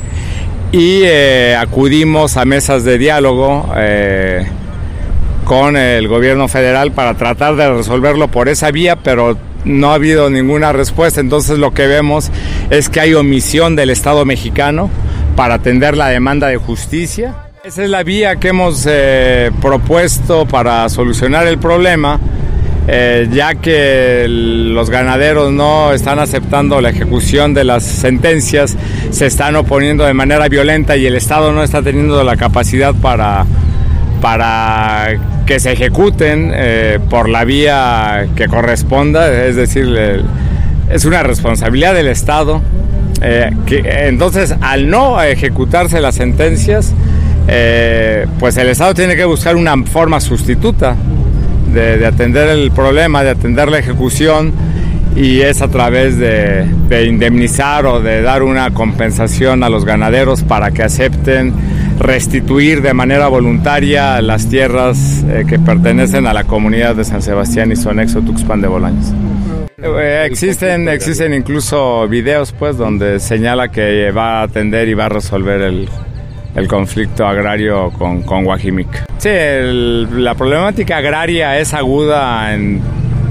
y 0.72 1.02
eh, 1.04 1.56
acudimos 1.58 2.38
a 2.38 2.46
mesas 2.46 2.84
de 2.84 2.98
diálogo 2.98 3.74
eh, 3.76 4.46
con 5.44 5.76
el 5.76 6.08
gobierno 6.08 6.48
federal 6.48 6.92
para 6.92 7.16
tratar 7.16 7.56
de 7.56 7.70
resolverlo 7.74 8.30
por 8.30 8.48
esa 8.48 8.72
vía, 8.72 8.96
pero 8.96 9.38
no 9.66 9.92
ha 9.92 9.96
habido 9.96 10.30
ninguna 10.30 10.72
respuesta. 10.72 11.20
Entonces 11.20 11.58
lo 11.60 11.74
que 11.74 11.88
vemos 11.88 12.32
es 12.70 12.90
que 12.90 13.00
hay 13.00 13.14
omisión 13.14 13.76
del 13.76 13.90
Estado 13.90 14.26
mexicano 14.26 14.90
para 15.36 15.56
atender 15.56 15.98
la 15.98 16.08
demanda 16.08 16.48
de 16.48 16.58
justicia. 16.58 17.36
Esa 17.64 17.84
es 17.84 17.90
la 17.90 18.04
vía 18.04 18.38
que 18.38 18.50
hemos 18.50 18.88
eh, 18.90 19.52
propuesto 19.62 20.48
para 20.48 20.88
solucionar 20.90 21.46
el 21.48 21.60
problema 21.60 22.20
eh, 22.88 23.28
ya 23.32 23.56
que 23.56 24.26
los 24.28 24.90
ganaderos 24.90 25.52
no 25.52 25.94
están 25.94 26.18
aceptando 26.20 26.82
la 26.82 26.90
ejecución 26.90 27.54
de 27.54 27.64
las 27.64 27.84
sentencias, 27.84 28.76
se 29.12 29.28
están 29.28 29.56
oponiendo 29.56 30.04
de 30.04 30.14
manera 30.14 30.48
violenta 30.50 30.98
y 30.98 31.06
el 31.06 31.16
Estado 31.16 31.52
no 31.52 31.64
está 31.64 31.84
teniendo 31.84 32.24
la 32.24 32.38
capacidad 32.38 32.96
para, 32.96 33.46
para 34.20 35.10
que 35.46 35.60
se 35.60 35.74
ejecuten 35.74 36.52
eh, 36.56 37.00
por 37.10 37.30
la 37.30 37.44
vía 37.46 38.28
que 38.36 38.48
corresponda, 38.48 39.32
es 39.46 39.56
decir, 39.56 40.24
es 40.90 41.06
una 41.06 41.22
responsabilidad 41.22 41.94
del 41.94 42.08
Estado. 42.08 42.62
Eh, 43.22 43.52
entonces, 44.08 44.56
al 44.60 44.90
no 44.90 45.22
ejecutarse 45.22 46.02
las 46.02 46.16
sentencias, 46.16 46.94
pues 48.40 48.58
el 48.58 48.70
Estado 48.70 48.96
tiene 48.96 49.16
que 49.16 49.26
buscar 49.26 49.56
una 49.56 49.76
forma 49.84 50.20
sustituta 50.20 50.96
de, 51.74 52.06
atender 52.06 52.50
el 52.50 52.72
problema, 52.72 53.24
de 53.24 53.32
atender 53.32 53.70
la 53.70 53.80
ejecución 53.80 54.54
y 55.16 55.42
es 55.42 55.62
a 55.62 55.68
través 55.68 56.18
de, 56.18 56.66
indemnizar 57.08 57.86
o 57.86 58.02
de 58.02 58.22
dar 58.22 58.44
una 58.44 58.72
compensación 58.72 59.64
a 59.64 59.70
los 59.70 59.86
ganaderos 59.86 60.44
para 60.44 60.72
que 60.72 60.84
acepten 60.84 61.54
restituir 62.00 62.82
de 62.82 62.94
manera 62.94 63.28
voluntaria 63.28 64.22
las 64.22 64.48
tierras 64.48 65.24
eh, 65.30 65.44
que 65.48 65.60
pertenecen 65.60 66.28
a 66.28 66.34
la 66.34 66.46
comunidad 66.46 66.96
de 66.96 67.04
San 67.04 67.22
Sebastián 67.22 67.72
y 67.72 67.76
Sonexo 67.76 68.22
Tuxpan 68.22 68.62
de 68.62 68.68
Bolaños. 68.68 69.14
Eh, 69.78 70.28
existen, 70.30 70.88
existen 70.90 71.34
incluso 71.34 72.08
videos 72.08 72.54
pues 72.54 72.78
donde 72.78 73.20
señala 73.20 73.70
que 73.70 74.12
va 74.12 74.40
a 74.40 74.44
atender 74.44 74.88
y 74.88 74.94
va 74.94 75.06
a 75.06 75.10
resolver 75.10 75.62
el, 75.62 75.90
el 76.56 76.68
conflicto 76.68 77.26
agrario 77.26 77.92
con, 77.92 78.24
con 78.24 78.44
Guajimic. 78.44 79.06
Sí, 79.18 79.30
la 79.30 80.36
problemática 80.36 80.98
agraria 80.98 81.60
es 81.60 81.74
aguda 81.74 82.54
en 82.54 82.82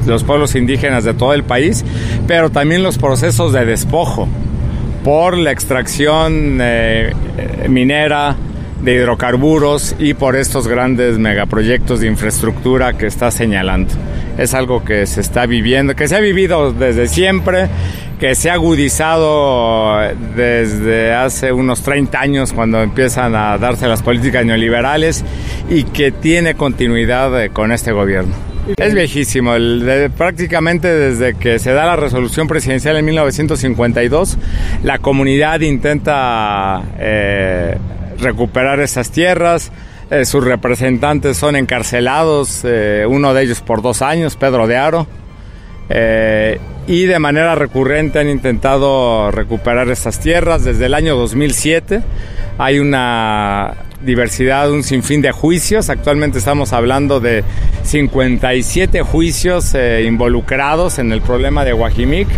los 0.07 0.25
pueblos 0.25 0.55
indígenas 0.55 1.05
de 1.05 1.15
todo 1.15 1.35
el 1.35 1.45
país, 1.45 1.85
pero 2.27 2.51
también 2.51 2.83
los 2.83 2.99
procesos 2.99 3.53
de 3.53 3.65
despojo 3.65 4.29
por 5.05 5.37
la 5.37 5.51
extracción 5.51 6.59
eh, 6.61 7.13
minera 7.69 8.37
de 8.83 8.95
hidrocarburos 8.95 9.95
y 9.99 10.15
por 10.15 10.37
estos 10.37 10.67
grandes 10.67 11.19
megaproyectos 11.19 12.01
de 12.01 12.07
infraestructura 12.07 12.95
que 12.95 13.07
está 13.07 13.31
señalando. 13.31 13.93
Es 14.39 14.55
algo 14.55 14.85
que 14.85 15.07
se 15.07 15.21
está 15.21 15.47
viviendo, 15.47 15.95
que 15.95 16.09
se 16.09 16.17
ha 16.17 16.21
vivido 16.21 16.73
desde 16.73 17.09
siempre, 17.09 17.69
que 18.19 18.35
se 18.35 18.51
ha 18.51 18.55
agudizado 18.55 19.99
desde 20.37 21.15
hace 21.15 21.53
unos 21.53 21.83
30 21.83 22.21
años 22.21 22.53
cuando 22.53 22.83
empiezan 22.83 23.35
a 23.35 23.57
darse 23.59 23.89
las 23.89 24.03
políticas 24.03 24.45
neoliberales 24.45 25.25
y 25.69 25.85
que 25.85 26.13
tiene 26.13 26.55
continuidad 26.55 27.43
eh, 27.43 27.51
con 27.51 27.73
este 27.73 27.93
gobierno. 27.93 28.35
Es 28.77 28.95
viejísimo, 28.95 29.55
prácticamente 30.17 30.89
desde 30.89 31.35
que 31.35 31.59
se 31.59 31.73
da 31.73 31.87
la 31.87 31.97
resolución 31.97 32.47
presidencial 32.47 32.97
en 32.97 33.05
1952, 33.07 34.39
la 34.85 34.99
comunidad 34.99 35.61
intenta 35.61 36.83
eh, 36.99 37.77
recuperar 38.19 38.81
esas 38.81 39.11
tierras, 39.11 39.73
eh, 40.11 40.25
sus 40.25 40.45
representantes 40.45 41.37
son 41.37 41.57
encarcelados, 41.57 42.63
eh, 42.65 43.05
uno 43.09 43.35
de 43.35 43.43
ellos 43.43 43.61
por 43.61 43.83
dos 43.83 44.03
años, 44.03 44.37
Pedro 44.37 44.67
de 44.67 44.77
Aro, 44.77 45.07
y 46.87 47.05
de 47.05 47.19
manera 47.19 47.57
recurrente 47.57 48.21
han 48.21 48.29
intentado 48.29 49.31
recuperar 49.33 49.89
esas 49.91 50.21
tierras 50.21 50.65
desde 50.65 50.87
el 50.87 50.95
año 50.95 51.17
2007. 51.17 52.03
Hay 52.59 52.79
una 52.79 53.75
diversidad, 54.03 54.71
un 54.71 54.83
sinfín 54.83 55.23
de 55.23 55.33
juicios. 55.33 55.91
Actualmente 55.91 56.39
estamos 56.39 56.73
hablando 56.73 57.21
de 57.21 57.45
57 57.85 59.03
juicios 59.03 59.75
eh, 59.75 60.05
involucrados 60.07 60.99
en 60.99 61.13
el 61.13 61.21
problema 61.21 61.65
de 61.65 61.73
Guajimic 61.73 62.29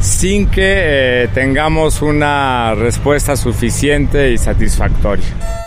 sin 0.00 0.46
que 0.46 1.24
eh, 1.24 1.28
tengamos 1.34 2.00
una 2.00 2.74
respuesta 2.74 3.36
suficiente 3.36 4.32
y 4.32 4.38
satisfactoria. 4.38 5.59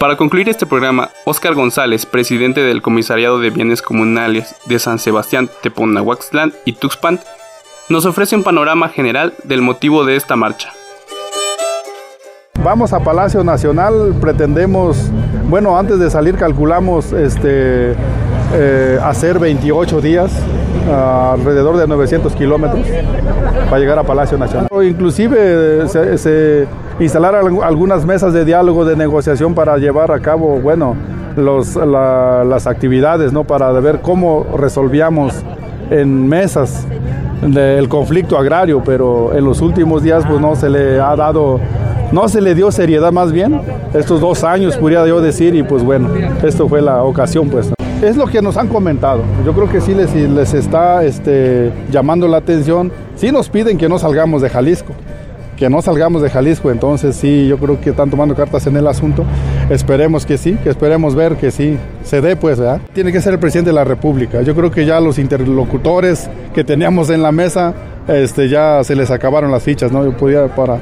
Para 0.00 0.16
concluir 0.16 0.48
este 0.48 0.64
programa, 0.64 1.10
Óscar 1.26 1.52
González, 1.52 2.06
presidente 2.06 2.62
del 2.62 2.80
Comisariado 2.80 3.38
de 3.38 3.50
Bienes 3.50 3.82
Comunales 3.82 4.56
de 4.64 4.78
San 4.78 4.98
Sebastián, 4.98 5.50
Teponahuaxtlán 5.62 6.54
y 6.64 6.72
Tuxpan, 6.72 7.20
nos 7.90 8.06
ofrece 8.06 8.34
un 8.34 8.42
panorama 8.42 8.88
general 8.88 9.34
del 9.44 9.60
motivo 9.60 10.06
de 10.06 10.16
esta 10.16 10.36
marcha. 10.36 10.72
Vamos 12.64 12.94
a 12.94 13.00
Palacio 13.00 13.44
Nacional, 13.44 14.14
pretendemos, 14.22 14.96
bueno, 15.50 15.76
antes 15.76 15.98
de 15.98 16.08
salir 16.08 16.36
calculamos 16.36 17.12
este, 17.12 17.94
eh, 18.54 18.98
hacer 19.04 19.38
28 19.38 20.00
días, 20.00 20.32
alrededor 20.90 21.76
de 21.76 21.86
900 21.86 22.34
kilómetros, 22.34 22.86
para 23.68 23.78
llegar 23.78 23.98
a 23.98 24.02
Palacio 24.02 24.36
Nacional. 24.36 24.68
Inclusive 24.82 25.88
se, 25.88 26.66
instalar 26.98 27.34
algunas 27.34 28.04
mesas 28.04 28.32
de 28.32 28.44
diálogo, 28.44 28.84
de 28.84 28.96
negociación 28.96 29.54
para 29.54 29.78
llevar 29.78 30.10
a 30.10 30.20
cabo, 30.20 30.60
bueno, 30.60 30.96
las 31.36 32.66
actividades, 32.66 33.32
¿no? 33.32 33.44
Para 33.44 33.70
ver 33.72 34.00
cómo 34.00 34.46
resolvíamos 34.56 35.34
en 35.90 36.28
mesas 36.28 36.86
del 37.42 37.88
conflicto 37.88 38.36
agrario, 38.36 38.82
pero 38.84 39.34
en 39.34 39.44
los 39.44 39.60
últimos 39.60 40.02
días 40.02 40.24
pues 40.28 40.40
no 40.40 40.54
se 40.54 40.68
le 40.68 41.00
ha 41.00 41.16
dado, 41.16 41.58
no 42.12 42.28
se 42.28 42.40
le 42.40 42.54
dio 42.54 42.70
seriedad 42.70 43.12
más 43.12 43.32
bien, 43.32 43.60
estos 43.94 44.20
dos 44.20 44.44
años 44.44 44.76
podría 44.76 45.06
yo 45.06 45.20
decir 45.20 45.54
y 45.54 45.62
pues 45.62 45.82
bueno, 45.82 46.08
esto 46.42 46.68
fue 46.68 46.82
la 46.82 47.02
ocasión 47.02 47.48
pues. 47.48 47.72
Es 48.02 48.16
lo 48.16 48.26
que 48.26 48.40
nos 48.40 48.56
han 48.56 48.68
comentado. 48.68 49.22
Yo 49.44 49.52
creo 49.52 49.68
que 49.68 49.82
sí 49.82 49.94
les, 49.94 50.54
está 50.54 51.04
este, 51.04 51.70
llamando 51.90 52.26
la 52.28 52.38
atención. 52.38 52.90
Sí 53.16 53.30
nos 53.30 53.50
piden 53.50 53.76
que 53.76 53.90
no 53.90 53.98
salgamos 53.98 54.40
de 54.40 54.48
Jalisco, 54.48 54.94
que 55.58 55.68
no 55.68 55.82
salgamos 55.82 56.22
de 56.22 56.30
Jalisco. 56.30 56.70
Entonces 56.70 57.14
sí, 57.14 57.46
yo 57.46 57.58
creo 57.58 57.78
que 57.78 57.90
están 57.90 58.08
tomando 58.08 58.34
cartas 58.34 58.66
en 58.66 58.78
el 58.78 58.86
asunto. 58.86 59.26
Esperemos 59.68 60.24
que 60.24 60.38
sí, 60.38 60.56
que 60.62 60.70
esperemos 60.70 61.14
ver 61.14 61.36
que 61.36 61.50
sí 61.50 61.76
se 62.02 62.22
dé, 62.22 62.36
pues, 62.36 62.58
¿verdad? 62.58 62.80
Tiene 62.94 63.12
que 63.12 63.20
ser 63.20 63.34
el 63.34 63.38
presidente 63.38 63.68
de 63.68 63.74
la 63.74 63.84
República. 63.84 64.40
Yo 64.40 64.54
creo 64.54 64.70
que 64.70 64.86
ya 64.86 64.98
los 64.98 65.18
interlocutores 65.18 66.30
que 66.54 66.64
teníamos 66.64 67.10
en 67.10 67.22
la 67.22 67.32
mesa, 67.32 67.74
este, 68.08 68.48
ya 68.48 68.82
se 68.82 68.96
les 68.96 69.10
acabaron 69.10 69.50
las 69.50 69.62
fichas, 69.62 69.92
¿no? 69.92 70.02
Yo 70.06 70.16
podía 70.16 70.46
para 70.48 70.78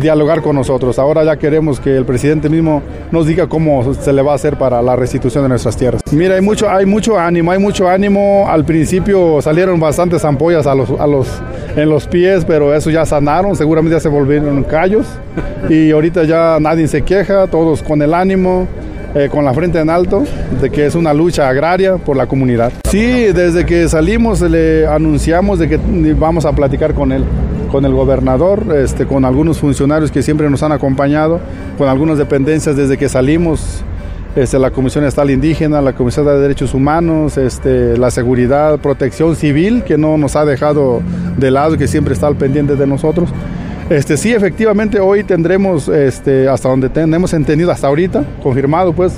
dialogar 0.00 0.42
con 0.42 0.56
nosotros. 0.56 0.98
Ahora 0.98 1.24
ya 1.24 1.36
queremos 1.36 1.80
que 1.80 1.96
el 1.96 2.04
presidente 2.04 2.48
mismo 2.48 2.82
nos 3.10 3.26
diga 3.26 3.46
cómo 3.46 3.94
se 3.94 4.12
le 4.12 4.22
va 4.22 4.32
a 4.32 4.34
hacer 4.34 4.56
para 4.56 4.82
la 4.82 4.96
restitución 4.96 5.44
de 5.44 5.48
nuestras 5.48 5.76
tierras. 5.76 6.02
Mira, 6.12 6.34
hay 6.34 6.40
mucho, 6.40 6.68
hay 6.68 6.86
mucho 6.86 7.18
ánimo, 7.18 7.50
hay 7.50 7.58
mucho 7.58 7.88
ánimo. 7.88 8.46
Al 8.48 8.64
principio 8.64 9.40
salieron 9.42 9.80
bastantes 9.80 10.24
ampollas 10.24 10.66
a 10.66 10.74
los, 10.74 10.90
a 10.90 11.06
los, 11.06 11.28
en 11.76 11.88
los 11.88 12.06
pies, 12.06 12.44
pero 12.44 12.74
eso 12.74 12.90
ya 12.90 13.04
sanaron, 13.06 13.56
seguramente 13.56 13.96
ya 13.96 14.00
se 14.00 14.08
volvieron 14.08 14.62
callos 14.64 15.06
y 15.68 15.90
ahorita 15.90 16.24
ya 16.24 16.58
nadie 16.60 16.88
se 16.88 17.02
queja, 17.02 17.46
todos 17.46 17.82
con 17.82 18.02
el 18.02 18.14
ánimo. 18.14 18.66
Eh, 19.14 19.30
con 19.30 19.42
la 19.42 19.54
frente 19.54 19.80
en 19.80 19.88
alto, 19.88 20.22
de 20.60 20.68
que 20.68 20.84
es 20.84 20.94
una 20.94 21.14
lucha 21.14 21.48
agraria 21.48 21.96
por 21.96 22.14
la 22.14 22.26
comunidad. 22.26 22.70
Sí, 22.90 23.32
desde 23.32 23.64
que 23.64 23.88
salimos 23.88 24.42
le 24.42 24.86
anunciamos 24.86 25.58
de 25.58 25.66
que 25.66 25.78
vamos 26.12 26.44
a 26.44 26.52
platicar 26.52 26.92
con 26.92 27.12
él 27.12 27.24
con 27.68 27.84
el 27.84 27.92
gobernador, 27.92 28.64
este, 28.76 29.06
con 29.06 29.24
algunos 29.24 29.58
funcionarios 29.58 30.10
que 30.10 30.22
siempre 30.22 30.50
nos 30.50 30.62
han 30.62 30.72
acompañado, 30.72 31.40
con 31.76 31.88
algunas 31.88 32.18
dependencias 32.18 32.76
desde 32.76 32.96
que 32.96 33.08
salimos, 33.08 33.84
este, 34.36 34.58
la 34.58 34.70
Comisión 34.70 35.04
Estatal 35.04 35.30
Indígena, 35.30 35.80
la 35.80 35.94
Comisión 35.94 36.26
de 36.26 36.38
Derechos 36.38 36.74
Humanos, 36.74 37.36
este, 37.36 37.96
la 37.96 38.10
Seguridad, 38.10 38.78
Protección 38.78 39.36
Civil, 39.36 39.82
que 39.84 39.98
no 39.98 40.16
nos 40.16 40.36
ha 40.36 40.44
dejado 40.44 41.00
de 41.36 41.50
lado, 41.50 41.76
que 41.76 41.88
siempre 41.88 42.14
está 42.14 42.26
al 42.26 42.36
pendiente 42.36 42.76
de 42.76 42.86
nosotros. 42.86 43.30
Este, 43.90 44.16
sí, 44.16 44.32
efectivamente, 44.32 45.00
hoy 45.00 45.24
tendremos, 45.24 45.88
este, 45.88 46.48
hasta 46.48 46.68
donde 46.68 46.88
tenemos 46.88 47.32
entendido, 47.32 47.70
hasta 47.72 47.86
ahorita, 47.86 48.22
confirmado, 48.42 48.92
pues, 48.92 49.14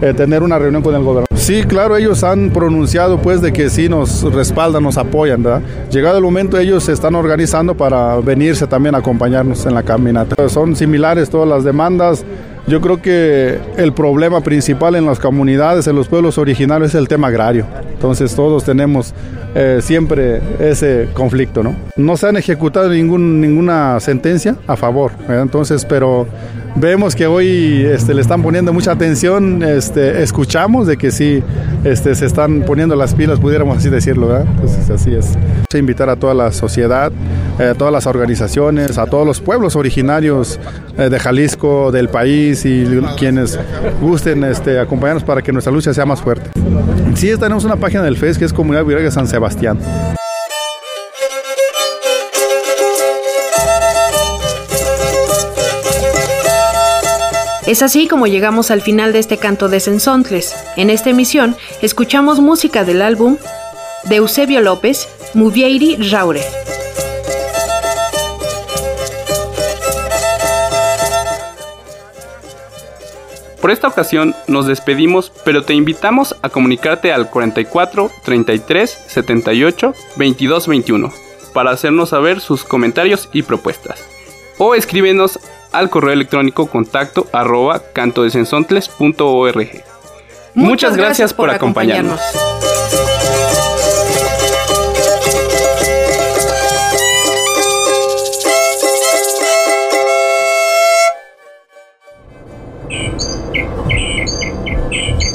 eh, 0.00 0.14
tener 0.14 0.42
una 0.42 0.58
reunión 0.58 0.82
con 0.82 0.94
el 0.94 1.02
gobernador. 1.02 1.28
Sí, 1.38 1.62
claro, 1.64 1.96
ellos 1.96 2.24
han 2.24 2.50
pronunciado 2.50 3.18
pues 3.22 3.40
de 3.40 3.52
que 3.52 3.70
sí 3.70 3.88
nos 3.88 4.22
respaldan, 4.32 4.82
nos 4.82 4.98
apoyan, 4.98 5.42
¿verdad? 5.42 5.62
Llegado 5.90 6.18
el 6.18 6.24
momento 6.24 6.58
ellos 6.58 6.84
se 6.84 6.92
están 6.92 7.14
organizando 7.14 7.74
para 7.74 8.16
venirse 8.20 8.66
también 8.66 8.94
a 8.94 8.98
acompañarnos 8.98 9.64
en 9.64 9.74
la 9.74 9.82
caminata. 9.82 10.48
Son 10.48 10.76
similares 10.76 11.30
todas 11.30 11.48
las 11.48 11.64
demandas. 11.64 12.24
Yo 12.68 12.82
creo 12.82 13.00
que 13.00 13.58
el 13.78 13.94
problema 13.94 14.42
principal 14.42 14.94
en 14.94 15.06
las 15.06 15.18
comunidades, 15.18 15.86
en 15.86 15.96
los 15.96 16.06
pueblos 16.06 16.36
originarios, 16.36 16.90
es 16.90 16.94
el 16.96 17.08
tema 17.08 17.28
agrario. 17.28 17.64
Entonces 17.92 18.34
todos 18.34 18.62
tenemos 18.62 19.14
eh, 19.54 19.78
siempre 19.80 20.42
ese 20.60 21.08
conflicto, 21.14 21.62
¿no? 21.62 21.74
No 21.96 22.18
se 22.18 22.28
han 22.28 22.36
ejecutado 22.36 22.90
ninguna 22.90 23.98
sentencia 24.00 24.56
a 24.66 24.76
favor, 24.76 25.12
Entonces, 25.28 25.86
pero 25.86 26.26
vemos 26.76 27.16
que 27.16 27.26
hoy 27.26 27.86
este, 27.86 28.12
le 28.12 28.20
están 28.20 28.42
poniendo 28.42 28.72
mucha 28.72 28.92
atención, 28.92 29.62
este, 29.62 30.22
escuchamos 30.22 30.86
de 30.86 30.98
que 30.98 31.10
sí 31.10 31.42
este, 31.84 32.14
se 32.14 32.26
están 32.26 32.62
poniendo 32.62 32.94
las 32.96 33.14
pilas, 33.14 33.40
pudiéramos 33.40 33.78
así 33.78 33.88
decirlo, 33.88 34.28
¿verdad? 34.28 34.46
Entonces 34.46 34.90
así 34.90 35.14
es. 35.14 35.38
Invitar 35.74 36.10
a 36.10 36.16
toda 36.16 36.34
la 36.34 36.52
sociedad, 36.52 37.10
eh, 37.58 37.74
todas 37.76 37.92
las 37.92 38.06
organizaciones, 38.06 38.98
a 38.98 39.06
todos 39.06 39.26
los 39.26 39.40
pueblos 39.40 39.76
originarios 39.76 40.58
eh, 40.96 41.08
de 41.08 41.18
Jalisco, 41.18 41.90
del 41.90 42.08
país 42.08 42.64
y 42.64 42.84
quienes 43.16 43.58
gusten 44.00 44.44
este, 44.44 44.78
acompañarnos 44.78 45.24
para 45.24 45.42
que 45.42 45.52
nuestra 45.52 45.72
lucha 45.72 45.92
sea 45.92 46.06
más 46.06 46.20
fuerte. 46.20 46.50
Sí, 47.14 47.30
tenemos 47.38 47.64
una 47.64 47.76
página 47.76 48.02
del 48.02 48.16
FES 48.16 48.38
que 48.38 48.44
es 48.44 48.52
Comunidad 48.52 48.84
de 48.84 49.10
San 49.10 49.26
Sebastián. 49.26 49.78
Es 57.68 57.82
así 57.82 58.08
como 58.08 58.26
llegamos 58.26 58.70
al 58.70 58.80
final 58.80 59.12
de 59.12 59.18
este 59.18 59.36
canto 59.36 59.68
de 59.68 59.80
Sensontles. 59.80 60.56
En 60.76 60.88
esta 60.88 61.10
emisión 61.10 61.54
escuchamos 61.82 62.40
música 62.40 62.82
del 62.82 63.02
álbum 63.02 63.36
de 64.04 64.16
Eusebio 64.16 64.62
López, 64.62 65.06
Muvieiri 65.34 65.96
Raure. 66.10 66.40
Por 73.60 73.70
esta 73.70 73.88
ocasión 73.88 74.34
nos 74.46 74.66
despedimos, 74.66 75.32
pero 75.44 75.64
te 75.64 75.74
invitamos 75.74 76.36
a 76.42 76.48
comunicarte 76.48 77.12
al 77.12 77.28
44 77.28 78.10
33 78.24 79.04
78 79.08 79.94
22 80.16 80.68
21 80.68 81.12
para 81.52 81.70
hacernos 81.72 82.10
saber 82.10 82.40
sus 82.40 82.64
comentarios 82.64 83.28
y 83.32 83.42
propuestas. 83.42 84.04
O 84.58 84.74
escríbenos 84.74 85.40
al 85.72 85.90
correo 85.90 86.12
electrónico 86.12 86.66
contacto 86.66 87.26
arroba 87.32 87.82
cantodesensontles.org. 87.92 89.84
Muchas, 90.54 90.96
gracias, 90.96 91.34
por, 91.34 91.50
acompañarnos. 91.50 92.20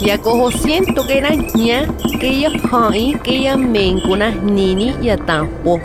Ya 0.00 0.16
cojo 0.18 0.50
siento 0.50 1.06
que 1.06 1.18
era 1.18 1.30
ña, 1.30 1.86
que 2.18 2.40
ya 2.40 2.50
hai, 2.72 3.14
que 3.22 3.42
ya 3.42 3.56
mencuna 3.56 4.30
nini 4.30 4.94
ya 5.02 5.16
tampo. 5.18 5.78